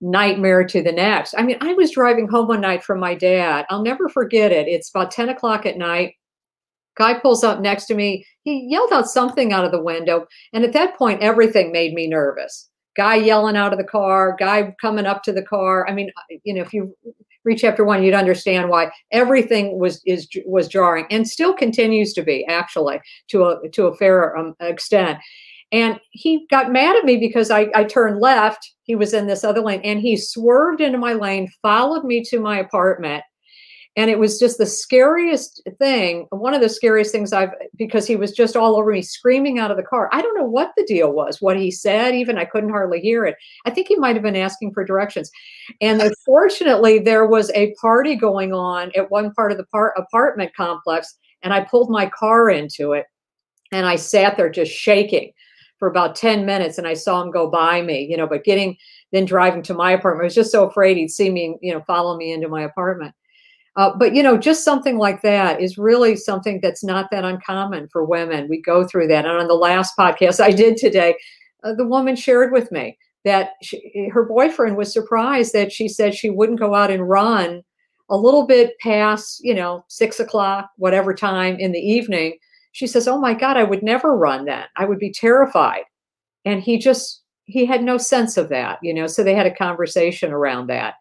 [0.00, 1.34] nightmare to the next.
[1.36, 3.66] I mean, I was driving home one night from my dad.
[3.68, 4.68] I'll never forget it.
[4.68, 6.14] It's about ten o'clock at night.
[6.96, 8.26] Guy pulls up next to me.
[8.42, 12.08] He yelled out something out of the window, and at that point, everything made me
[12.08, 12.70] nervous.
[12.96, 15.88] Guy yelling out of the car, guy coming up to the car.
[15.88, 16.10] I mean,
[16.42, 16.96] you know, if you
[17.48, 22.22] read chapter one, you'd understand why everything was is was jarring and still continues to
[22.22, 25.18] be actually to a to a fair um, extent.
[25.72, 28.60] And he got mad at me because I, I turned left.
[28.84, 32.40] He was in this other lane and he swerved into my lane, followed me to
[32.40, 33.22] my apartment,
[33.98, 38.16] and it was just the scariest thing one of the scariest things i've because he
[38.16, 40.08] was just all over me screaming out of the car.
[40.12, 43.26] I don't know what the deal was what he said even i couldn't hardly hear
[43.26, 43.36] it.
[43.66, 45.30] I think he might have been asking for directions.
[45.80, 50.54] And unfortunately there was a party going on at one part of the par- apartment
[50.54, 53.06] complex and i pulled my car into it
[53.72, 55.32] and i sat there just shaking
[55.78, 58.76] for about 10 minutes and i saw him go by me you know but getting
[59.12, 61.82] then driving to my apartment i was just so afraid he'd see me you know
[61.86, 63.14] follow me into my apartment
[63.78, 67.88] uh, but you know, just something like that is really something that's not that uncommon
[67.88, 68.48] for women.
[68.48, 69.24] We go through that.
[69.24, 71.16] And on the last podcast I did today,
[71.62, 76.12] uh, the woman shared with me that she, her boyfriend was surprised that she said
[76.12, 77.62] she wouldn't go out and run
[78.10, 82.36] a little bit past, you know, six o'clock, whatever time in the evening.
[82.72, 84.64] She says, "Oh my God, I would never run then.
[84.76, 85.84] I would be terrified."
[86.44, 89.06] And he just he had no sense of that, you know.
[89.06, 90.94] So they had a conversation around that,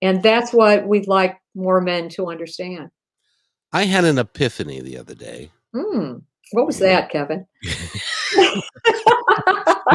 [0.00, 2.90] and that's what we'd like more men to understand.
[3.72, 5.50] I had an epiphany the other day.
[5.74, 7.46] Mm, what was that, Kevin?
[7.62, 8.64] it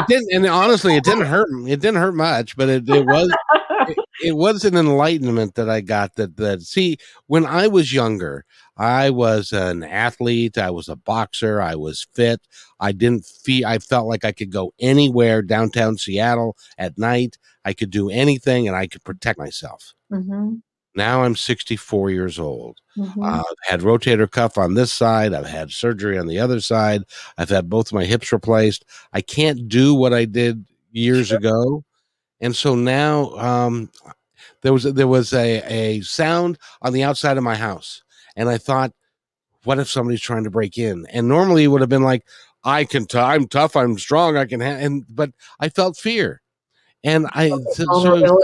[0.08, 1.48] didn't, and honestly, it didn't hurt.
[1.66, 3.34] It didn't hurt much, but it, it was
[3.88, 6.16] it, it, was an enlightenment that I got.
[6.16, 8.44] That that see, when I was younger,
[8.76, 10.58] I was an athlete.
[10.58, 11.62] I was a boxer.
[11.62, 12.40] I was fit.
[12.80, 13.66] I didn't feel.
[13.66, 17.38] I felt like I could go anywhere downtown Seattle at night.
[17.64, 19.94] I could do anything, and I could protect myself.
[20.12, 20.56] Mm-hmm.
[20.94, 22.78] Now I'm 64 years old.
[22.96, 23.22] Mm-hmm.
[23.22, 25.32] Uh, I've had rotator cuff on this side.
[25.32, 27.02] I've had surgery on the other side.
[27.38, 28.84] I've had both my hips replaced.
[29.12, 31.38] I can't do what I did years sure.
[31.38, 31.84] ago,
[32.40, 33.90] and so now um,
[34.62, 38.02] there was there was a a sound on the outside of my house,
[38.34, 38.92] and I thought,
[39.64, 41.06] what if somebody's trying to break in?
[41.06, 42.26] And normally it would have been like,
[42.64, 45.30] I can, t- I'm tough, I'm strong, I can, ha-, and but
[45.60, 46.42] I felt fear,
[47.04, 48.40] and I so, so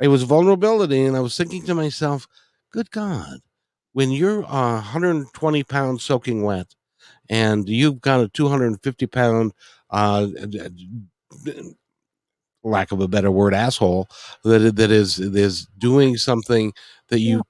[0.00, 2.26] it was vulnerability, and I was thinking to myself,
[2.72, 3.40] "Good God,
[3.92, 6.74] when you're uh, 120 pounds soaking wet,
[7.30, 9.52] and you've got a 250 pound,
[9.90, 10.28] uh,
[12.64, 14.08] lack of a better word, asshole
[14.44, 16.72] that that is is doing something
[17.08, 17.42] that you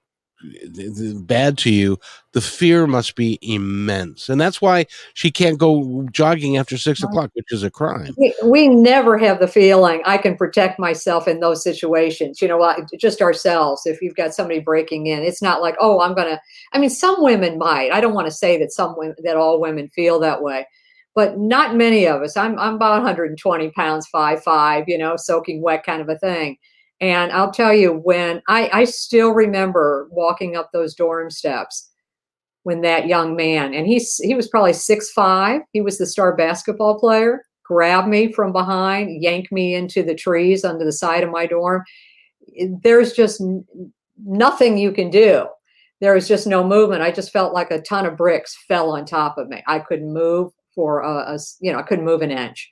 [1.20, 1.98] bad to you,
[2.32, 4.28] the fear must be immense.
[4.28, 8.14] And that's why she can't go jogging after six o'clock, which is a crime.
[8.16, 12.40] We, we never have the feeling I can protect myself in those situations.
[12.40, 13.82] You know, just ourselves.
[13.86, 16.40] If you've got somebody breaking in, it's not like, oh, I'm going to,
[16.72, 17.92] I mean, some women might.
[17.92, 20.66] I don't want to say that some women, that all women feel that way.
[21.14, 22.36] But not many of us.
[22.36, 26.58] I'm I'm about 120 pounds, five five, you know, soaking wet kind of a thing
[27.00, 31.90] And I'll tell you, when I, I still remember walking up those dorm steps
[32.64, 36.34] when that young man, and he's he was probably six five, he was the star
[36.34, 41.30] basketball player, grabbed me from behind, yanked me into the trees under the side of
[41.30, 41.84] my dorm.
[42.82, 43.40] There's just
[44.24, 45.46] nothing you can do.
[46.00, 47.02] There was just no movement.
[47.02, 49.62] I just felt like a ton of bricks fell on top of me.
[49.66, 52.70] I couldn't move for a, a you know, I couldn't move an inch.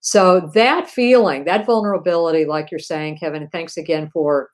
[0.00, 4.50] So that feeling, that vulnerability, like you're saying, Kevin, and thanks again for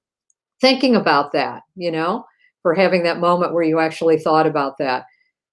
[0.60, 2.24] thinking about that, you know,
[2.62, 5.04] for having that moment where you actually thought about that.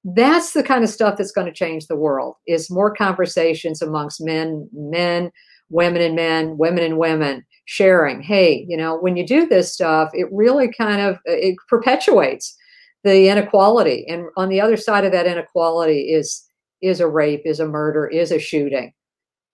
[0.06, 4.24] That's the kind of stuff that's going to change the world is more conversations amongst
[4.24, 5.32] men, men,
[5.70, 10.10] women and men, women and women sharing, hey, you know, when you do this stuff,
[10.14, 12.56] it really kind of uh, it perpetuates
[13.04, 14.06] the inequality.
[14.08, 16.46] And on the other side of that inequality is
[16.82, 18.94] is a rape, is a murder, is a shooting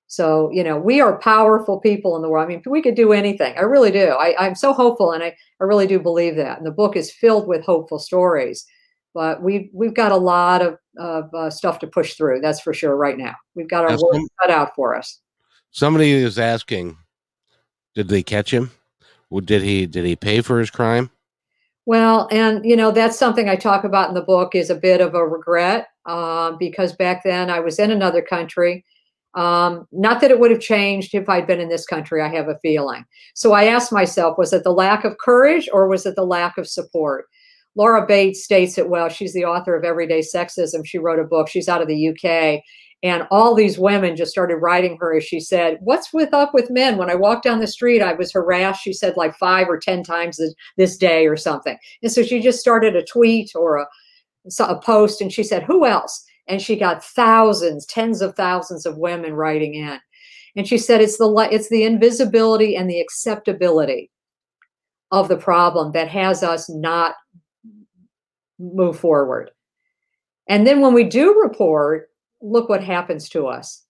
[0.08, 2.45] so, you know, we are powerful people in the world.
[2.45, 3.56] I mean, we could do anything.
[3.58, 4.10] I really do.
[4.10, 6.58] I, am so hopeful, and I, I really do believe that.
[6.58, 8.66] And the book is filled with hopeful stories.
[9.14, 12.41] But we've we've got a lot of, of uh, stuff to push through.
[12.41, 12.95] That's for sure.
[12.97, 15.22] Right now, we've got our work cut out for us.
[15.72, 16.97] Somebody is asking,
[17.95, 18.72] did they catch him?
[19.43, 21.10] Did he did he pay for his crime?
[21.86, 25.01] Well, and you know that's something I talk about in the book is a bit
[25.01, 28.84] of a regret um, because back then I was in another country
[29.36, 32.47] um, not that it would have changed if I'd been in this country, I have
[32.47, 33.05] a feeling.
[33.33, 36.57] So I asked myself, was it the lack of courage or was it the lack
[36.57, 37.25] of support?
[37.75, 39.09] Laura Bates states it well.
[39.09, 40.86] She's the author of Everyday Sexism.
[40.86, 41.49] She wrote a book.
[41.49, 42.63] She's out of the UK.
[43.03, 46.71] And all these women just started writing her as she said, What's with up with
[46.71, 46.97] men?
[46.97, 50.01] When I walked down the street, I was harassed, she said, like five or 10
[50.03, 50.39] times
[50.77, 51.77] this day or something.
[52.01, 53.88] And so she just started a tweet or a,
[54.59, 56.25] a post and she said, Who else?
[56.47, 59.99] And she got thousands, tens of thousands of women writing in.
[60.55, 64.09] And she said it's the it's the invisibility and the acceptability
[65.11, 67.15] of the problem that has us not
[68.59, 69.51] move forward.
[70.47, 72.09] And then when we do report,
[72.41, 73.83] look what happens to us.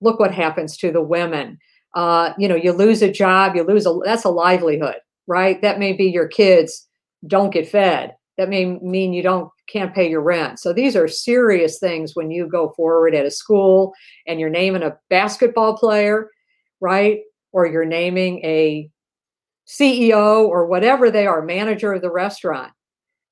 [0.00, 1.58] Look what happens to the women.
[1.94, 4.96] Uh, you know, you lose a job, you lose a that's a livelihood,
[5.26, 5.60] right?
[5.62, 6.86] That may be your kids
[7.26, 8.14] don't get fed.
[8.36, 10.58] That may mean you don't can't pay your rent.
[10.58, 13.92] So these are serious things when you go forward at a school
[14.26, 16.30] and you're naming a basketball player,
[16.80, 17.20] right?
[17.52, 18.90] Or you're naming a
[19.66, 22.72] CEO or whatever they are, manager of the restaurant.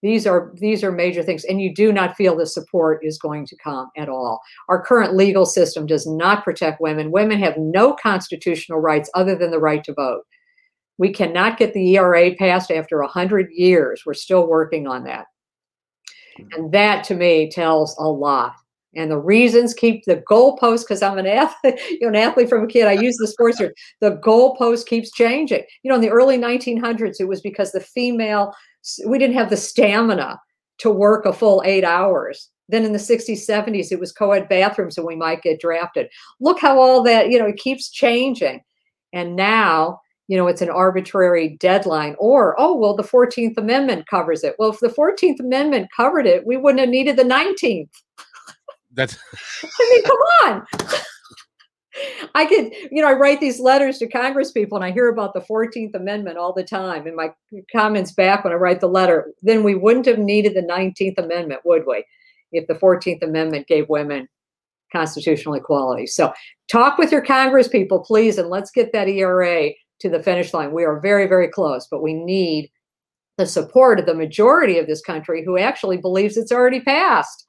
[0.03, 3.47] These are these are major things, and you do not feel the support is going
[3.47, 4.41] to come at all.
[4.69, 7.13] Our current legal system does not protect women.
[7.13, 10.23] Women have no constitutional rights other than the right to vote.
[10.99, 14.03] We cannot get the ERA passed after 100 years.
[14.05, 15.27] We're still working on that.
[16.53, 18.55] And that to me tells a lot.
[18.95, 22.65] And the reasons keep the goalpost because I'm an athlete, you know, an athlete from
[22.65, 22.87] a kid.
[22.87, 23.75] I use the sports word.
[24.01, 25.65] The goalpost keeps changing.
[25.83, 28.53] You know, in the early 1900s, it was because the female
[29.07, 30.41] we didn't have the stamina
[30.79, 32.51] to work a full eight hours.
[32.69, 36.09] Then in the 60s, 70s, it was co-ed bathrooms and we might get drafted.
[36.41, 38.63] Look how all that, you know, it keeps changing.
[39.13, 44.45] And now you know, it's an arbitrary deadline, or, oh, well, the 14th Amendment covers
[44.45, 44.55] it.
[44.59, 47.91] Well, if the 14th Amendment covered it, we wouldn't have needed the 19th.
[48.93, 49.19] That's,
[49.63, 50.67] I mean, come on.
[52.35, 55.35] I could, you know, I write these letters to Congress people and I hear about
[55.35, 57.07] the 14th Amendment all the time.
[57.07, 57.33] And my
[57.71, 61.61] comments back when I write the letter, then we wouldn't have needed the 19th Amendment,
[61.65, 62.05] would we?
[62.53, 64.29] If the 14th Amendment gave women
[64.93, 66.07] constitutional equality.
[66.07, 66.33] So
[66.71, 69.71] talk with your Congress people, please, and let's get that ERA
[70.03, 70.73] to the finish line.
[70.73, 72.71] We are very, very close, but we need
[73.39, 77.47] the support of the majority of this country who actually believes it's already passed.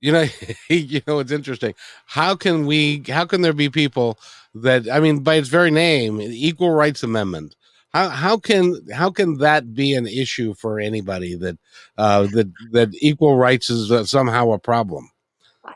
[0.00, 0.26] You know,
[0.68, 1.74] you know, it's interesting.
[2.06, 3.02] How can we?
[3.08, 4.18] How can there be people
[4.54, 4.88] that?
[4.90, 7.56] I mean, by its very name, Equal Rights Amendment.
[7.92, 11.56] How how can how can that be an issue for anybody that
[11.96, 15.08] uh, that that equal rights is uh, somehow a problem?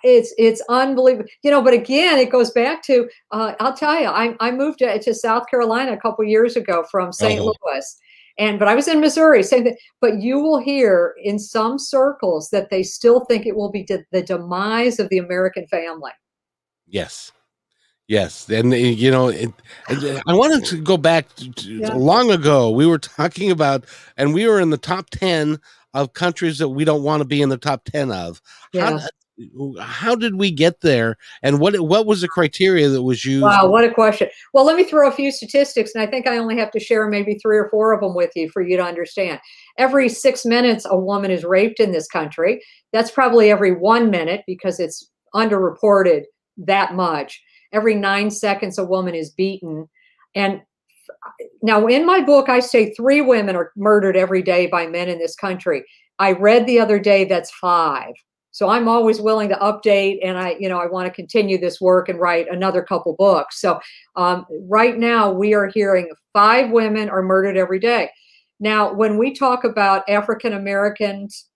[0.02, 4.06] It's it's unbelievable you know but again it goes back to uh, i'll tell you
[4.06, 7.52] i, I moved to, to south carolina a couple years ago from st oh.
[7.64, 7.96] louis
[8.38, 12.50] and but i was in missouri same thing but you will hear in some circles
[12.50, 16.12] that they still think it will be de- the demise of the american family
[16.86, 17.32] yes
[18.10, 19.52] Yes, and you know, it,
[19.88, 21.94] I wanted to go back to, yeah.
[21.94, 22.68] long ago.
[22.68, 23.84] We were talking about,
[24.16, 25.60] and we were in the top ten
[25.94, 28.42] of countries that we don't want to be in the top ten of.
[28.72, 28.98] Yeah.
[28.98, 29.06] How,
[29.80, 31.16] how did we get there?
[31.42, 33.42] And what what was the criteria that was used?
[33.42, 34.28] Wow what a question.
[34.52, 37.08] Well let me throw a few statistics and i think i only have to share
[37.08, 39.40] maybe three or four of them with you for you to understand.
[39.78, 42.62] Every six minutes a woman is raped in this country.
[42.92, 46.24] That's probably every one minute because it's underreported
[46.58, 47.42] that much.
[47.72, 49.88] Every nine seconds a woman is beaten.
[50.34, 50.60] And
[51.62, 55.18] now in my book i say three women are murdered every day by men in
[55.18, 55.84] this country.
[56.18, 58.12] I read the other day that's five
[58.50, 61.80] so i'm always willing to update and i you know i want to continue this
[61.80, 63.60] work and write another couple books.
[63.60, 63.80] So
[64.16, 68.10] um, right now we are hearing five women are murdered every day.
[68.58, 71.46] Now when we talk about african americans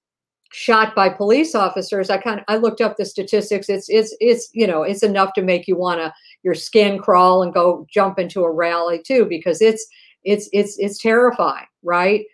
[0.52, 3.68] shot by police officers i kind of i looked up the statistics.
[3.68, 6.12] It's it's it's you know it's enough to make you want to
[6.44, 9.84] your skin crawl and go jump into a rally too because it's
[10.22, 12.24] it's it's it's terrifying right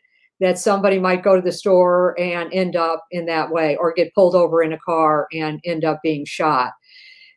[0.40, 4.14] that somebody might go to the store and end up in that way or get
[4.14, 6.72] pulled over in a car and end up being shot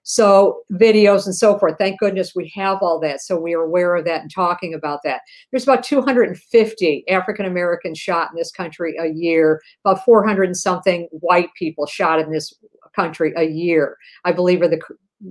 [0.03, 3.95] so videos and so forth thank goodness we have all that so we are aware
[3.95, 8.95] of that and talking about that there's about 250 african americans shot in this country
[8.99, 12.53] a year about 400 and something white people shot in this
[12.93, 14.81] country a year i believe are the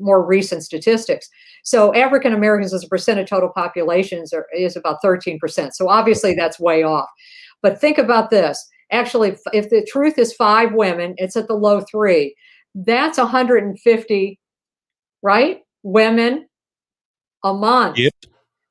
[0.00, 1.28] more recent statistics.
[1.64, 5.72] So African Americans as a percent of total populations are, is about 13%.
[5.72, 7.08] So obviously that's way off.
[7.62, 8.68] But think about this.
[8.90, 12.34] Actually, if the truth is five women, it's at the low three.
[12.74, 14.40] That's 150,
[15.22, 15.60] right?
[15.82, 16.48] Women
[17.44, 17.98] a month.
[17.98, 18.12] Yep.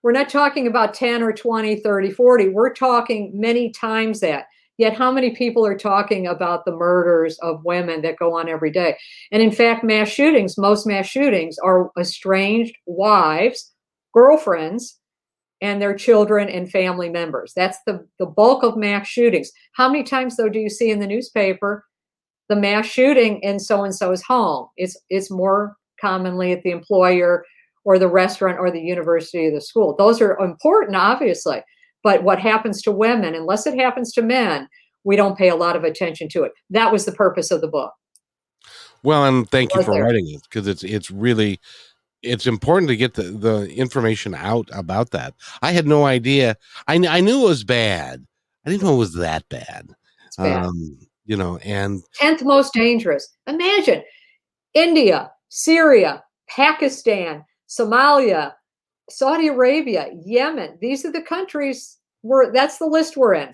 [0.04, 2.50] We're not talking about 10 or 20, 30, 40.
[2.50, 4.46] We're talking many times that.
[4.78, 8.72] Yet, how many people are talking about the murders of women that go on every
[8.72, 8.98] day?
[9.32, 13.72] And in fact, mass shootings, most mass shootings are estranged wives,
[14.12, 15.00] girlfriends,
[15.62, 17.53] and their children and family members.
[17.55, 19.51] That's the, the bulk of mass shootings.
[19.74, 21.86] How many times, though, do you see in the newspaper
[22.49, 24.68] the mass shooting in so and so's home?
[24.78, 27.45] It's, it's more commonly at the employer
[27.84, 29.95] or the restaurant or the university or the school.
[29.97, 31.62] Those are important, obviously.
[32.03, 34.68] But what happens to women, unless it happens to men,
[35.03, 36.51] we don't pay a lot of attention to it.
[36.70, 37.91] That was the purpose of the book.
[39.03, 40.03] Well, and thank you for there.
[40.03, 41.59] writing it because it's it's really
[42.24, 45.34] it's important to get the, the information out about that.
[45.61, 46.57] I had no idea.
[46.88, 48.26] I I knew it was bad.
[48.65, 49.89] I didn't know it was that bad.
[50.38, 50.65] bad.
[50.65, 53.28] Um, you know, and tenth most dangerous.
[53.47, 54.03] Imagine
[54.74, 58.53] India, Syria, Pakistan, Somalia,
[59.09, 60.78] Saudi Arabia, Yemen.
[60.82, 63.51] These are the countries where that's the list we're in.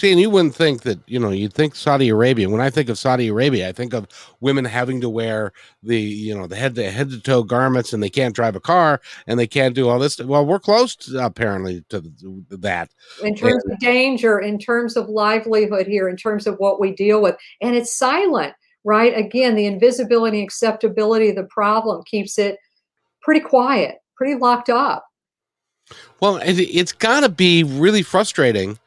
[0.00, 2.48] See, and you wouldn't think that, you know, you'd think Saudi Arabia.
[2.48, 4.08] When I think of Saudi Arabia, I think of
[4.40, 8.02] women having to wear the, you know, the head to head to toe garments and
[8.02, 10.18] they can't drive a car and they can't do all this.
[10.18, 12.02] Well, we're close to, apparently to
[12.48, 12.90] that.
[13.22, 16.94] In terms and, of danger, in terms of livelihood here, in terms of what we
[16.94, 17.36] deal with.
[17.60, 19.14] And it's silent, right?
[19.14, 22.56] Again, the invisibility, acceptability of the problem keeps it
[23.20, 25.04] pretty quiet, pretty locked up.
[26.20, 28.78] Well, it's got to be really frustrating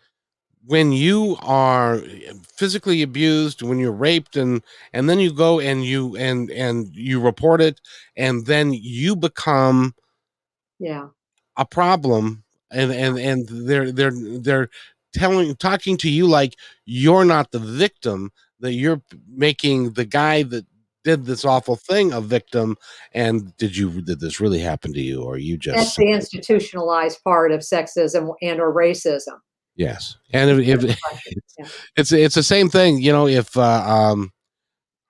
[0.66, 5.86] when you are uh, physically abused, when you're raped, and and then you go and
[5.86, 7.82] you and and you report it,
[8.16, 9.93] and then you become
[10.80, 11.07] yeah.
[11.57, 14.70] a problem, and and and they're they're they're
[15.14, 16.55] telling talking to you like
[16.86, 20.66] you're not the victim that you're making the guy that
[21.03, 22.78] did this awful thing a victim
[23.11, 27.22] and did you did this really happen to you or you just that's the institutionalized
[27.24, 29.38] part of sexism and or racism
[29.76, 30.84] yes and if, if
[31.59, 31.65] yeah.
[31.95, 34.32] it's it's the same thing you know if uh, um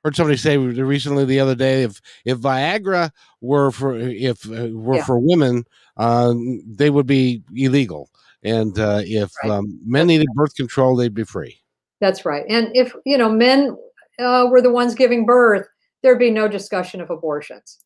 [0.04, 3.12] heard somebody say recently the other day if if viagra
[3.42, 5.04] were for if uh, were yeah.
[5.04, 5.66] for women
[5.98, 6.34] uh,
[6.66, 8.10] they would be illegal
[8.44, 9.52] and uh, if right.
[9.52, 11.58] um, men needed birth control they'd be free
[12.00, 13.78] that's right and if you know men
[14.20, 15.68] uh, were the ones giving birth
[16.04, 17.80] there'd be no discussion of abortions.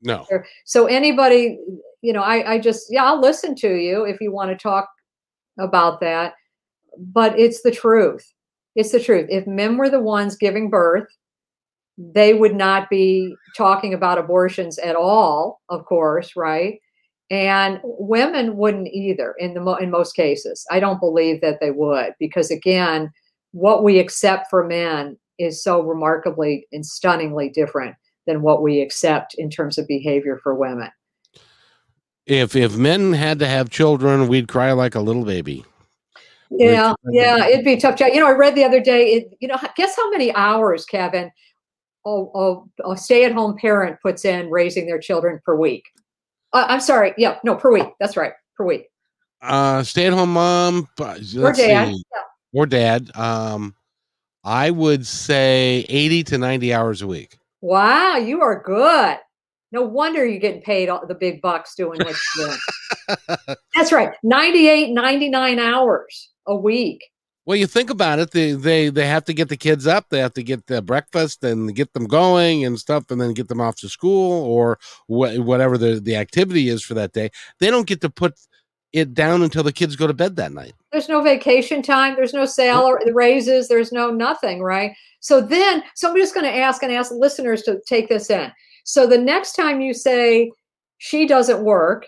[0.00, 0.26] No.
[0.64, 1.58] So anybody,
[2.00, 4.88] you know, I, I just, yeah, I'll listen to you if you want to talk
[5.58, 6.34] about that.
[6.98, 8.32] But it's the truth.
[8.74, 9.26] It's the truth.
[9.30, 11.08] If men were the ones giving birth,
[11.98, 16.78] they would not be talking about abortions at all, of course, right?
[17.30, 20.64] And women wouldn't either in the in most cases.
[20.70, 23.10] I don't believe that they would because again,
[23.52, 27.96] what we accept for men is so remarkably and stunningly different
[28.26, 30.90] than what we accept in terms of behavior for women.
[32.26, 35.64] If if men had to have children, we'd cry like a little baby.
[36.50, 37.98] Yeah, yeah, it'd be tough.
[38.00, 39.12] You know, I read the other day.
[39.14, 41.30] It, you know, guess how many hours, Kevin,
[42.04, 45.84] a, a stay-at-home parent puts in raising their children per week?
[46.52, 47.14] Uh, I'm sorry.
[47.18, 47.88] Yeah, no, per week.
[47.98, 48.86] That's right, per week.
[49.42, 51.94] Uh, stay-at-home mom or dad, yeah.
[52.52, 53.10] or dad.
[53.16, 53.74] Um,
[54.44, 57.38] I would say 80 to 90 hours a week.
[57.60, 59.18] Wow, you are good.
[59.72, 63.56] No wonder you're getting paid all the big bucks doing what you're doing.
[63.74, 64.14] That's right.
[64.22, 67.04] 98, 99 hours a week.
[67.46, 70.18] Well, you think about it, they they they have to get the kids up, they
[70.18, 73.60] have to get the breakfast and get them going and stuff, and then get them
[73.60, 77.30] off to school or wh- whatever the the activity is for that day.
[77.60, 78.34] They don't get to put
[78.92, 80.72] it down until the kids go to bed that night.
[80.90, 82.16] There's no vacation time.
[82.16, 83.68] There's no salary raises.
[83.68, 84.92] There's no nothing, right?
[85.20, 88.50] So then somebody's going to ask and ask listeners to take this in.
[88.86, 90.52] So the next time you say
[90.98, 92.06] she doesn't work,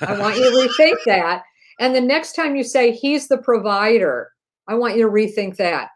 [0.00, 1.42] I want you to rethink that.
[1.80, 4.30] And the next time you say he's the provider,
[4.68, 5.88] I want you to rethink that.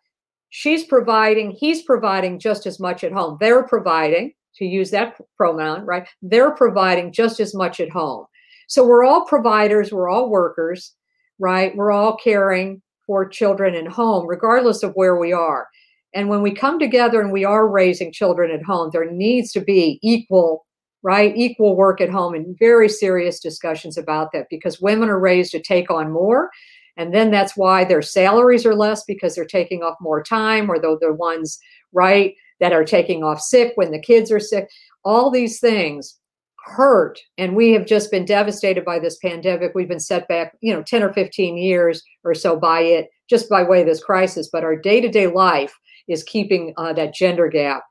[0.50, 3.38] She's providing, he's providing just as much at home.
[3.40, 6.08] They're providing, to use that pronoun, right?
[6.22, 8.26] They're providing just as much at home.
[8.66, 10.94] So we're all providers, we're all workers,
[11.38, 11.74] right?
[11.76, 15.68] We're all caring for children in home, regardless of where we are.
[16.14, 19.60] And when we come together and we are raising children at home, there needs to
[19.60, 20.64] be equal,
[21.02, 21.36] right?
[21.36, 25.60] Equal work at home and very serious discussions about that because women are raised to
[25.60, 26.50] take on more.
[26.96, 30.78] And then that's why their salaries are less because they're taking off more time, or
[30.78, 31.58] though the ones,
[31.92, 34.68] right, that are taking off sick when the kids are sick.
[35.04, 36.18] All these things
[36.64, 40.72] hurt and we have just been devastated by this pandemic we've been set back you
[40.72, 44.48] know 10 or 15 years or so by it just by way of this crisis
[44.50, 45.78] but our day-to-day life
[46.08, 47.84] is keeping uh, that gender gap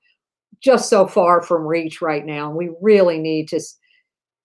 [0.61, 2.51] just so far from reach right now.
[2.51, 3.59] We really need to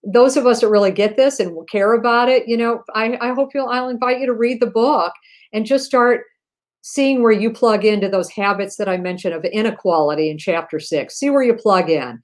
[0.04, 3.34] those of us that really get this and care about it you know i, I
[3.34, 5.12] hope you'll i'll invite you to read the book
[5.52, 6.22] and just start
[6.82, 11.18] seeing where you plug into those habits that i mentioned of inequality in chapter six.
[11.18, 12.20] See where you plug in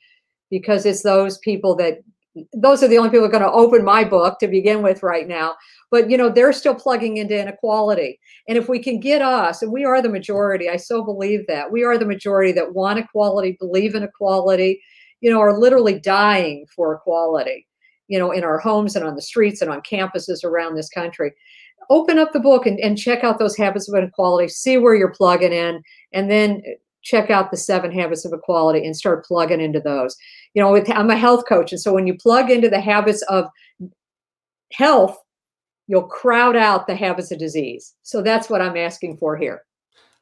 [0.51, 1.99] because it's those people that
[2.53, 5.55] those are the only people going to open my book to begin with right now.
[5.91, 8.19] But you know they're still plugging into inequality.
[8.49, 11.71] And if we can get us and we are the majority i so believe that
[11.71, 14.83] we are the majority that want equality believe in equality
[15.21, 17.67] you know are literally dying for equality
[18.09, 21.33] you know in our homes and on the streets and on campuses around this country.
[21.91, 25.13] Open up the book and, and check out those habits of inequality see where you're
[25.13, 25.83] plugging in
[26.13, 26.63] and then
[27.05, 30.17] check out the seven habits of equality and start plugging into those.
[30.55, 33.23] You know with, i'm a health coach and so when you plug into the habits
[33.23, 33.47] of
[34.73, 35.19] health
[35.87, 37.95] you'll crowd out the habits of disease.
[38.03, 39.63] So that's what i'm asking for here.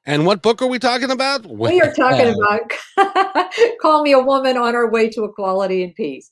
[0.04, 1.46] And what book are we talking about?
[1.46, 6.30] We are talking about call me a woman on our way to equality and peace.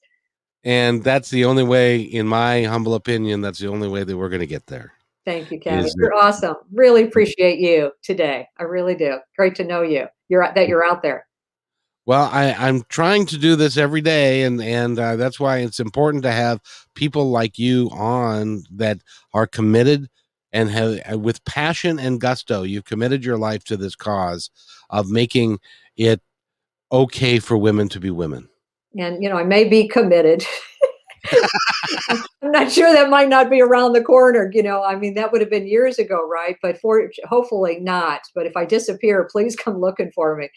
[0.64, 4.28] And that's the only way in my humble opinion that's the only way that we're
[4.28, 4.92] going to get there
[5.25, 5.91] Thank you, Kevin.
[5.97, 6.57] You're awesome.
[6.73, 8.49] Really appreciate you today.
[8.59, 9.18] I really do.
[9.37, 10.07] Great to know you.
[10.29, 11.27] You're that you're out there.
[12.07, 15.81] Well, I, I'm trying to do this every day, and and uh, that's why it's
[15.81, 16.61] important to have
[16.95, 18.99] people like you on that
[19.35, 20.09] are committed
[20.53, 22.62] and have uh, with passion and gusto.
[22.62, 24.51] You've committed your life to this cause
[24.89, 25.59] of making
[25.97, 26.23] it
[26.91, 28.49] okay for women to be women.
[28.99, 30.45] And you know, I may be committed.
[32.43, 34.51] I'm not sure that might not be around the corner.
[34.53, 36.57] You know, I mean, that would have been years ago, right?
[36.62, 38.23] But for hopefully not.
[38.35, 40.49] But if I disappear, please come looking for me.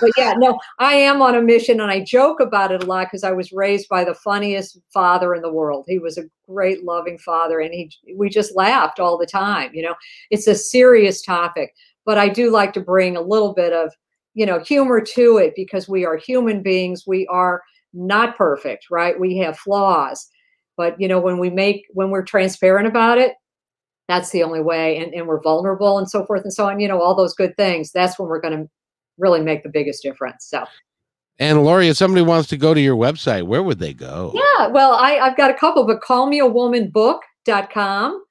[0.00, 3.06] But yeah, no, I am on a mission, and I joke about it a lot
[3.06, 5.84] because I was raised by the funniest father in the world.
[5.88, 9.70] He was a great, loving father, and he we just laughed all the time.
[9.74, 9.94] You know,
[10.30, 13.92] it's a serious topic, but I do like to bring a little bit of
[14.34, 17.04] you know humor to it because we are human beings.
[17.06, 17.62] We are
[17.92, 19.18] not perfect, right?
[19.18, 20.28] We have flaws.
[20.76, 23.32] But you know, when we make when we're transparent about it,
[24.06, 26.88] that's the only way and, and we're vulnerable and so forth and so on, you
[26.88, 28.66] know, all those good things, that's when we're gonna
[29.18, 30.46] really make the biggest difference.
[30.48, 30.64] So
[31.40, 34.32] and Lori, if somebody wants to go to your website, where would they go?
[34.34, 38.24] Yeah, well, I, I've got a couple, but callmeawomanbook.com.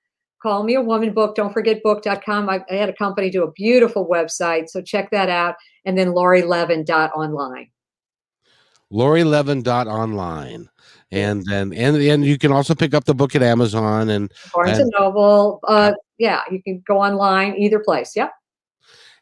[0.44, 1.36] Call me a woman book.
[1.36, 2.50] Don't forget book.com.
[2.50, 4.70] I, I had a company do a beautiful website.
[4.70, 5.56] So check that out.
[5.86, 7.70] And then lorilevin.online
[8.92, 10.70] lorilevin.online
[11.12, 14.78] and then and and you can also pick up the book at amazon and barnes
[14.78, 18.32] and, noble uh yeah you can go online either place yep.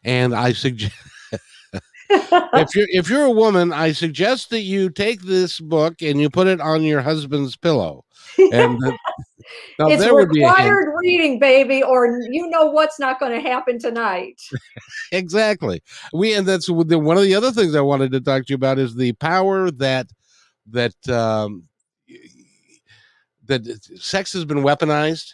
[0.03, 0.93] And i suggest
[2.09, 6.29] if you're if you're a woman i suggest that you take this book and you
[6.29, 8.05] put it on your husband's pillow.
[8.37, 8.79] And
[9.79, 14.41] now, it's required reading, baby, or you know what's not going to happen tonight.
[15.11, 15.81] exactly.
[16.13, 18.79] We and that's one of the other things I wanted to talk to you about
[18.79, 20.07] is the power that
[20.71, 21.63] that um,
[23.45, 23.65] that
[23.99, 25.33] sex has been weaponized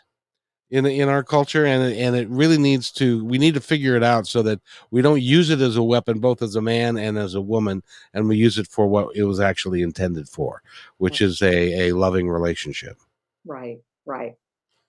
[0.72, 4.03] in in our culture and and it really needs to we need to figure it
[4.03, 4.59] out so that
[4.89, 7.84] we don't use it as a weapon both as a man and as a woman
[8.14, 10.64] and we use it for what it was actually intended for
[10.97, 12.97] which is a a loving relationship
[13.45, 13.80] right
[14.12, 14.34] right.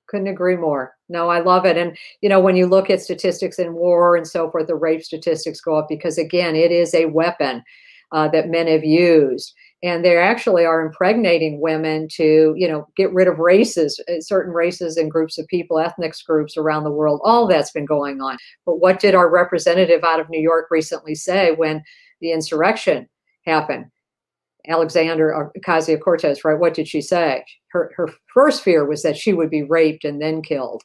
[0.08, 0.94] Couldn't agree more.
[1.08, 1.76] No i love it.
[1.76, 5.02] And you know when you look at statistics in war and so forth the rape
[5.02, 7.62] statistics go up because again it is a weapon
[8.10, 9.54] uh, that men have used.
[9.84, 14.52] And they actually are impregnating women to you know get rid of races uh, certain
[14.52, 17.20] races and groups of people ethnic groups around the world.
[17.24, 18.36] All that's been going on.
[18.66, 21.82] But what did our representative out of new york recently say when
[22.20, 23.08] the insurrection
[23.46, 23.86] happened
[24.68, 29.50] alexandria ocasio-cortez right what did she say her, her first fear was that she would
[29.50, 30.82] be raped and then killed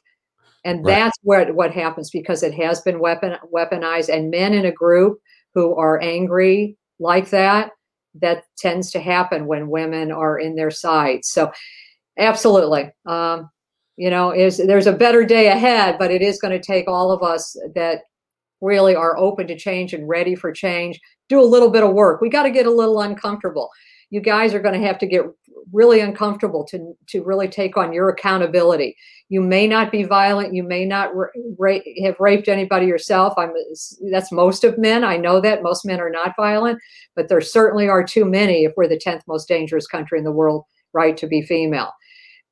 [0.64, 0.94] and right.
[0.94, 5.18] that's what what happens because it has been weapon weaponized and men in a group
[5.54, 7.70] who are angry like that
[8.20, 11.32] that tends to happen when women are in their sights.
[11.32, 11.52] So,
[12.18, 13.50] absolutely, um,
[13.96, 17.10] you know, is there's a better day ahead, but it is going to take all
[17.10, 18.02] of us that
[18.60, 21.00] really are open to change and ready for change.
[21.28, 22.20] Do a little bit of work.
[22.20, 23.70] We got to get a little uncomfortable.
[24.10, 25.24] You guys are going to have to get
[25.72, 28.96] really uncomfortable to to really take on your accountability.
[29.28, 30.54] You may not be violent.
[30.54, 31.10] You may not
[31.58, 33.34] ra- have raped anybody yourself.
[33.36, 33.52] I'm
[34.10, 35.04] that's most of men.
[35.04, 36.78] I know that most men are not violent,
[37.14, 38.64] but there certainly are too many.
[38.64, 41.92] If we're the tenth most dangerous country in the world, right, to be female.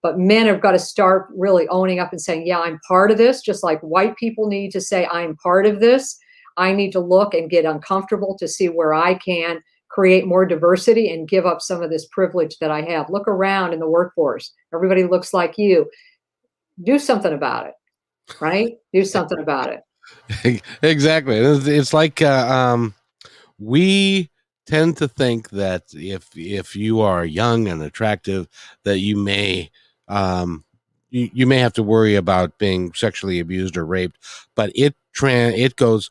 [0.06, 3.18] But men have got to start really owning up and saying, "Yeah, I'm part of
[3.18, 6.16] this." Just like white people need to say, "I'm part of this."
[6.56, 11.12] I need to look and get uncomfortable to see where I can create more diversity
[11.12, 13.10] and give up some of this privilege that I have.
[13.10, 14.52] Look around in the workforce.
[14.72, 15.90] Everybody looks like you.
[16.84, 17.74] Do something about it,
[18.40, 18.74] right?
[18.92, 20.62] Do something about it.
[20.82, 21.34] exactly.
[21.36, 22.94] It's like uh, um,
[23.58, 24.30] we
[24.68, 28.46] tend to think that if if you are young and attractive,
[28.84, 29.68] that you may
[30.08, 30.64] um,
[31.10, 34.18] you, you may have to worry about being sexually abused or raped,
[34.54, 36.10] but it tran it goes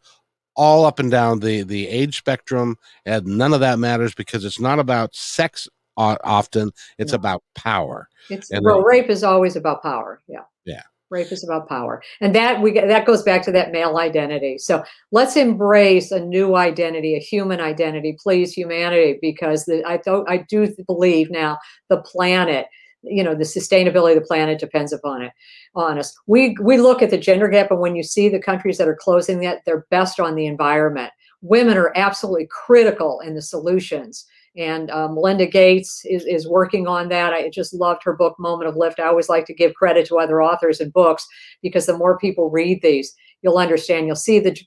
[0.55, 4.59] all up and down the the age spectrum and none of that matters because it's
[4.59, 5.67] not about sex
[5.97, 7.17] often it's no.
[7.17, 8.09] about power.
[8.29, 10.43] It's and well then, rape is always about power yeah.
[10.65, 10.81] Yeah.
[11.11, 12.01] Rape is about power.
[12.19, 14.57] And that we that goes back to that male identity.
[14.57, 18.17] So let's embrace a new identity a human identity.
[18.19, 21.57] Please humanity because the, i don't i do believe now
[21.89, 22.67] the planet
[23.05, 25.31] you know the sustainability of the planet depends upon it
[25.75, 26.15] on us.
[26.27, 28.95] We we look at the gender gap and when you see the countries that are
[28.99, 31.11] closing that they're best on the environment.
[31.41, 34.25] Women are absolutely critical in the solutions
[34.57, 37.33] and uh, melinda gates is, is working on that.
[37.33, 38.99] I just loved her book moment of lift.
[38.99, 41.27] I always like to give credit to other authors and books
[41.61, 43.13] because the more people read these
[43.45, 44.07] you'll understand.
[44.07, 44.57] You'll see the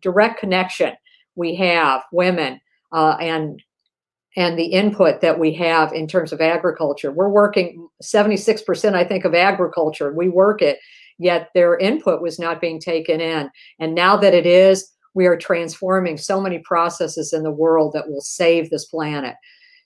[0.00, 0.92] direct connection
[1.34, 2.60] we have women
[2.92, 3.60] uh, and
[4.38, 7.10] and the input that we have in terms of agriculture.
[7.10, 10.14] We're working 76%, I think, of agriculture.
[10.14, 10.78] We work it,
[11.18, 13.50] yet their input was not being taken in.
[13.80, 18.08] And now that it is, we are transforming so many processes in the world that
[18.08, 19.34] will save this planet.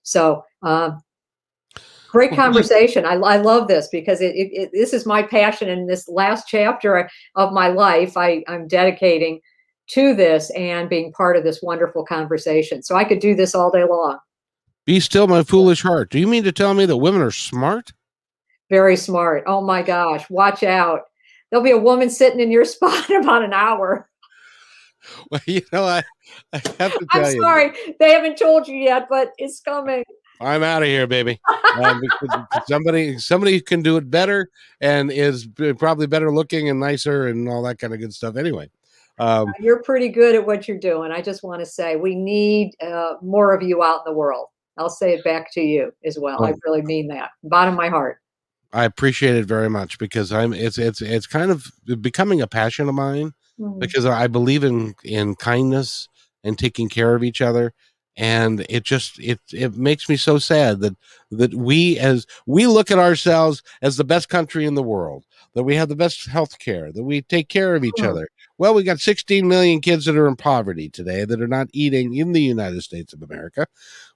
[0.03, 1.03] So, um,
[2.11, 3.07] great conversation.
[3.07, 5.71] I, I love this because it, it, it, this is my passion.
[5.71, 9.41] In this last chapter of my life, I, I'm dedicating
[9.93, 12.83] to this and being part of this wonderful conversation.
[12.83, 14.19] So I could do this all day long.
[14.85, 16.11] Be still, my foolish heart.
[16.11, 17.93] Do you mean to tell me that women are smart?
[18.69, 19.45] Very smart.
[19.47, 20.29] Oh my gosh.
[20.31, 21.03] Watch out.
[21.51, 24.09] There'll be a woman sitting in your spot in about an hour.
[25.33, 26.05] Well, you know, I,
[26.53, 27.73] I have to I'm sorry.
[27.99, 30.05] They haven't told you yet, but it's coming.
[30.41, 31.41] I'm out of here, baby.
[31.73, 32.03] Um,
[32.67, 34.51] somebody, somebody can do it better
[34.83, 38.37] and is probably better looking and nicer and all that kind of good stuff.
[38.37, 38.69] Anyway,
[39.19, 41.13] um, you're pretty good at what you're doing.
[41.13, 44.49] I just want to say we need uh, more of you out in the world.
[44.79, 46.45] I'll say it back to you as well.
[46.45, 48.19] I really mean that, bottom of my heart.
[48.73, 51.71] I appreciate it very much because I'm it's it's it's kind of
[52.01, 53.79] becoming a passion of mine mm-hmm.
[53.79, 56.09] because I believe in in kindness
[56.43, 57.75] and taking care of each other
[58.17, 60.97] and it just it it makes me so sad that
[61.31, 65.65] that we as we look at ourselves as the best country in the world that
[65.65, 68.11] we have the best health care that we take care of each mm-hmm.
[68.11, 68.29] other
[68.63, 72.15] well, we got 16 million kids that are in poverty today that are not eating
[72.15, 73.67] in the United States of America.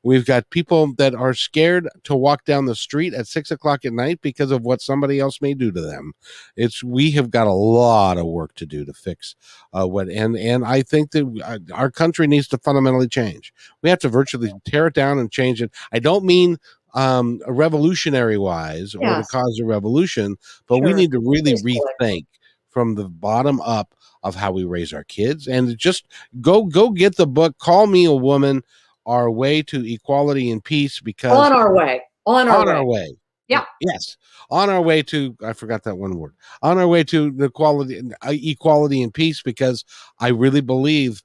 [0.07, 3.93] We've got people that are scared to walk down the street at six o'clock at
[3.93, 6.13] night because of what somebody else may do to them.
[6.55, 9.35] It's we have got a lot of work to do to fix
[9.73, 13.53] uh, what and and I think that uh, our country needs to fundamentally change.
[13.83, 15.73] We have to virtually tear it down and change it.
[15.91, 16.59] I don't mean
[16.95, 20.37] um, revolutionary wise or to cause a revolution,
[20.69, 20.85] but sure.
[20.85, 22.27] we need to really rethink
[22.71, 23.93] from the bottom up
[24.23, 26.07] of how we raise our kids and just
[26.41, 28.63] go go get the book call me a woman
[29.07, 32.03] our way to equality and peace because on our way.
[32.27, 32.73] On our on way.
[32.73, 33.17] our way.
[33.49, 33.65] yeah.
[33.81, 34.17] Yes.
[34.51, 36.35] On our way to i forgot that one word.
[36.63, 39.85] On our way to the quality uh, equality and peace because
[40.21, 41.23] i really believe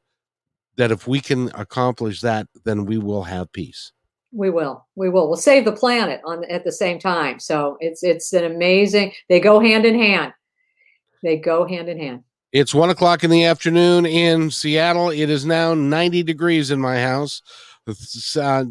[0.78, 3.92] that if we can accomplish that then we will have peace.
[4.34, 4.88] We will.
[4.96, 5.28] We will.
[5.28, 7.40] We'll save the planet on at the same time.
[7.40, 10.34] So it's it's an amazing they go hand in hand.
[11.24, 12.24] They go hand in hand.
[12.52, 15.10] It's one o'clock in the afternoon in Seattle.
[15.10, 17.42] It is now 90 degrees in my house.
[17.88, 18.66] Uh,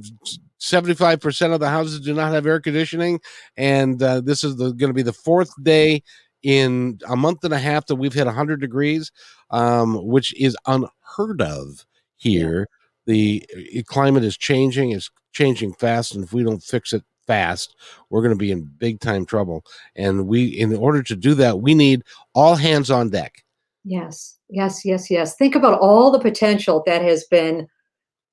[0.61, 3.21] 75% of the houses do not have air conditioning.
[3.57, 6.03] And uh, this is going to be the fourth day
[6.43, 9.11] in a month and a half that we've hit 100 degrees,
[9.51, 11.85] um, which is unheard of
[12.17, 12.69] here.
[13.07, 16.15] The uh, climate is changing, it's changing fast.
[16.15, 17.75] And if we don't fix it fast,
[18.11, 19.65] we're going to be in big time trouble.
[19.97, 22.03] And we, in order to do that, we need
[22.35, 23.45] all hands on deck.
[23.85, 25.37] Yes, yes, yes, yes.
[25.37, 27.67] Think about all the potential that has been,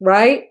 [0.02, 0.46] right?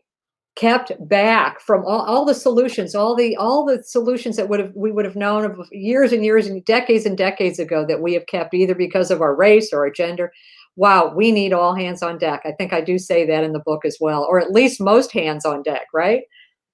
[0.56, 4.72] Kept back from all, all the solutions all the all the solutions that would have
[4.74, 8.14] we would have known of years and years and decades and decades ago that we
[8.14, 10.32] have kept either because of our race or our gender.
[10.74, 12.40] Wow we need all hands on deck.
[12.44, 15.12] I think i do say that in the book as well or at least most
[15.12, 16.22] hands on deck right?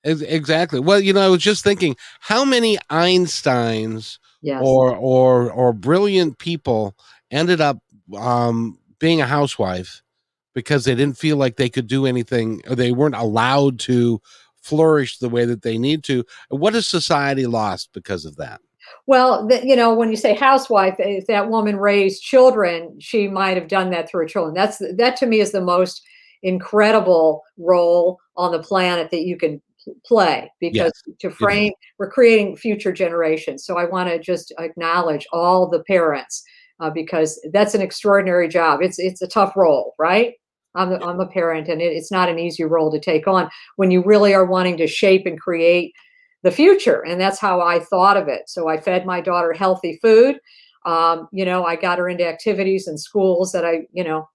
[0.04, 0.78] Exactly.
[0.78, 4.60] Well you know i was just thinking how many einsteins yes.
[4.64, 6.96] or or or brilliant people
[7.32, 7.78] ended up
[8.16, 10.01] um being a housewife
[10.54, 14.20] because they didn't feel like they could do anything or they weren't allowed to
[14.62, 16.24] flourish the way that they need to.
[16.48, 18.60] What has society lost because of that?
[19.06, 23.68] Well, you know, when you say housewife, if that woman raised children, she might have
[23.68, 24.54] done that through her children.
[24.54, 26.02] That's that to me is the most
[26.42, 29.60] incredible role on the planet that you can
[30.04, 31.16] play because yes.
[31.18, 33.64] to frame we're creating future generations.
[33.64, 36.44] So I want to just acknowledge all the parents
[36.78, 38.80] uh, because that's an extraordinary job.
[38.82, 40.34] It's it's a tough role, right?
[40.74, 43.90] I'm, I'm a parent, and it, it's not an easy role to take on when
[43.90, 45.94] you really are wanting to shape and create
[46.42, 47.04] the future.
[47.04, 48.48] And that's how I thought of it.
[48.48, 50.38] So I fed my daughter healthy food.
[50.84, 54.28] Um, you know, I got her into activities and schools that I, you know,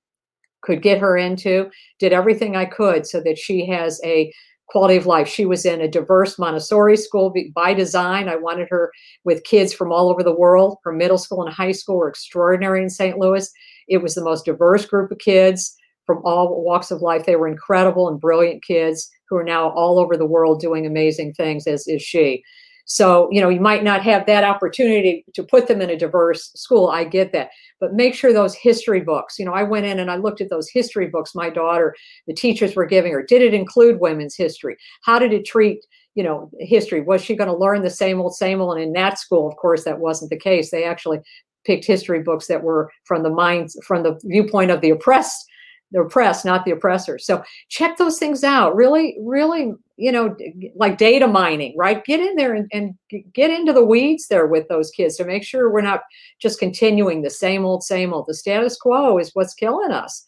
[0.61, 1.69] could get her into,
[1.99, 4.33] did everything I could so that she has a
[4.67, 5.27] quality of life.
[5.27, 8.27] She was in a diverse Montessori school by design.
[8.27, 8.91] I wanted her
[9.23, 10.77] with kids from all over the world.
[10.83, 13.17] Her middle school and high school were extraordinary in St.
[13.17, 13.49] Louis.
[13.87, 15.75] It was the most diverse group of kids
[16.07, 17.25] from all walks of life.
[17.25, 21.33] They were incredible and brilliant kids who are now all over the world doing amazing
[21.33, 22.43] things, as is she.
[22.89, 26.51] So, you know, you might not have that opportunity to put them in a diverse
[26.55, 26.87] school.
[26.87, 27.49] I get that.
[27.81, 30.49] But make sure those history books, you know, I went in and I looked at
[30.49, 31.93] those history books my daughter,
[32.27, 33.21] the teachers were giving her.
[33.21, 34.77] Did it include women's history?
[35.01, 35.85] How did it treat,
[36.15, 37.01] you know, history?
[37.01, 38.77] Was she going to learn the same old, same old?
[38.77, 40.71] And in that school, of course, that wasn't the case.
[40.71, 41.19] They actually
[41.65, 45.45] picked history books that were from the minds, from the viewpoint of the oppressed
[45.91, 47.17] the oppressed, not the oppressor.
[47.17, 48.75] So check those things out.
[48.75, 50.35] Really, really, you know,
[50.75, 52.03] like data mining, right?
[52.03, 52.93] Get in there and, and
[53.33, 56.01] get into the weeds there with those kids to make sure we're not
[56.39, 58.25] just continuing the same old, same old.
[58.27, 60.25] The status quo is what's killing us.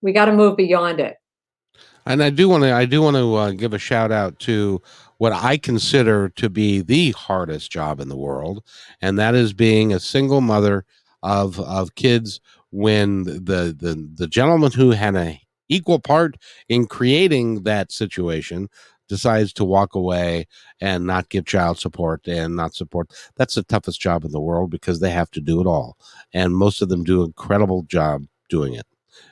[0.00, 1.16] We got to move beyond it.
[2.06, 4.82] And I do want to, I do want to uh, give a shout out to
[5.18, 8.62] what I consider to be the hardest job in the world,
[9.00, 10.84] and that is being a single mother
[11.22, 12.40] of of kids
[12.74, 16.36] when the the the gentleman who had a equal part
[16.68, 18.68] in creating that situation
[19.08, 20.44] decides to walk away
[20.80, 24.70] and not give child support and not support that's the toughest job in the world
[24.70, 25.96] because they have to do it all.
[26.32, 28.86] And most of them do an incredible job doing it.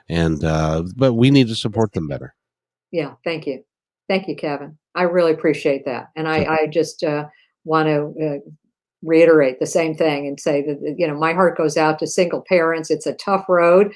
[0.08, 2.36] And uh but we need to support them better.
[2.92, 3.64] Yeah thank you.
[4.08, 4.78] Thank you kevin.
[4.94, 6.10] I really appreciate that.
[6.14, 7.26] And i i just uh
[7.64, 8.50] want to uh,
[9.02, 12.42] reiterate the same thing and say that you know my heart goes out to single
[12.48, 12.90] parents.
[12.90, 13.92] It's a tough road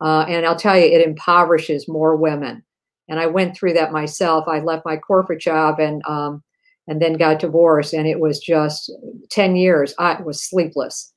[0.00, 2.62] uh, and i'll tell you it impoverishes more women.
[3.08, 4.46] And i went through that myself.
[4.48, 6.42] I left my corporate job and um,
[6.86, 8.90] and then got divorced and it was just
[9.30, 11.12] 10 years i was sleepless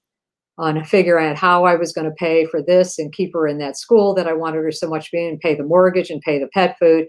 [0.58, 3.58] on figuring out how i was going to pay for this and keep her in
[3.58, 6.10] that school that i wanted her so much to be in and pay the mortgage
[6.10, 7.08] and pay the pet food.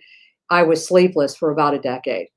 [0.51, 2.29] I was sleepless for about a decade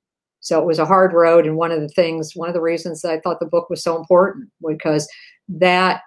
[0.47, 1.45] so it was a hard road.
[1.45, 3.83] And one of the things, one of the reasons that I thought the book was
[3.83, 5.05] so important because
[5.49, 6.03] that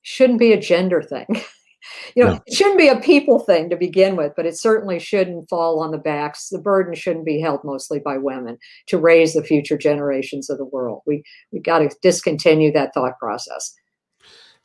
[0.00, 1.26] shouldn't be a gender thing.
[2.16, 2.40] you know, no.
[2.46, 5.90] it shouldn't be a people thing to begin with, but it certainly shouldn't fall on
[5.90, 6.48] the backs.
[6.48, 10.64] The burden shouldn't be held mostly by women to raise the future generations of the
[10.64, 11.02] world.
[11.06, 11.22] We
[11.52, 13.74] we got to discontinue that thought process.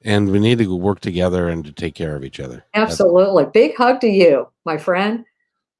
[0.05, 2.63] And we need to work together and to take care of each other.
[2.73, 3.43] Absolutely.
[3.43, 5.25] That's- Big hug to you, my friend.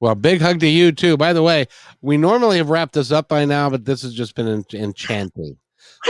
[0.00, 1.16] Well, big hug to you too.
[1.16, 1.66] By the way,
[2.00, 5.58] we normally have wrapped this up by now, but this has just been en- enchanting.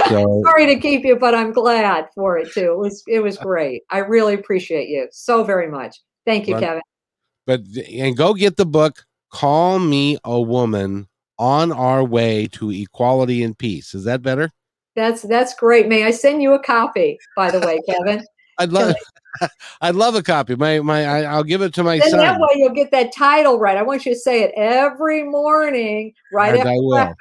[0.09, 2.73] So, Sorry to keep you, but I'm glad for it too.
[2.73, 3.83] It was it was great.
[3.91, 6.01] I really appreciate you so very much.
[6.25, 6.83] Thank you, but, Kevin.
[7.47, 7.61] But
[7.93, 9.05] and go get the book.
[9.33, 13.95] Call me a woman on our way to equality and peace.
[13.95, 14.51] Is that better?
[14.95, 15.89] That's that's great.
[15.89, 18.25] May I send you a copy, by the way, Kevin?
[18.59, 18.95] I'd love.
[19.81, 20.57] I'd love a copy.
[20.57, 22.21] My my, I, will give it to my then son.
[22.21, 23.77] That way, you'll get that title right.
[23.77, 26.97] I want you to say it every morning, right and after I will.
[26.97, 27.17] breakfast.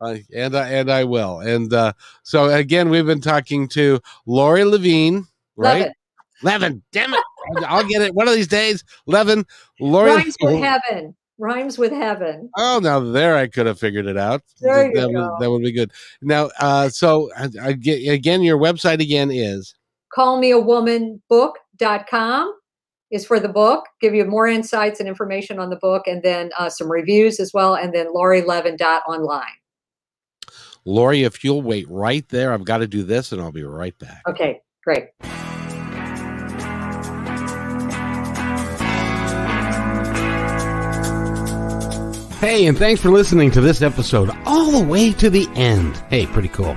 [0.00, 1.40] Uh, and I and I will.
[1.40, 5.26] And uh, so again, we've been talking to Lori Levine,
[5.56, 5.90] right?
[6.42, 7.24] Levin, damn it!
[7.66, 8.84] I'll get it one of these days.
[9.06, 9.44] Levin,
[9.80, 10.10] Lori.
[10.10, 11.16] Rhymes with heaven.
[11.38, 12.50] Rhymes with heaven.
[12.56, 14.42] Oh, now there I could have figured it out.
[14.60, 15.22] There you that, go.
[15.22, 15.92] Would, that would be good.
[16.20, 19.74] Now, uh, so I, I get, again, your website again is
[20.16, 22.54] callmeawomanbook.com
[23.10, 26.50] is for the book give you more insights and information on the book and then
[26.58, 29.42] uh, some reviews as well and then laurie.levin.online
[30.84, 33.98] Lori, if you'll wait right there, I've got to do this and I'll be right
[33.98, 34.22] back.
[34.28, 35.08] okay great
[42.40, 45.96] Hey, and thanks for listening to this episode all the way to the end.
[46.08, 46.76] Hey, pretty cool.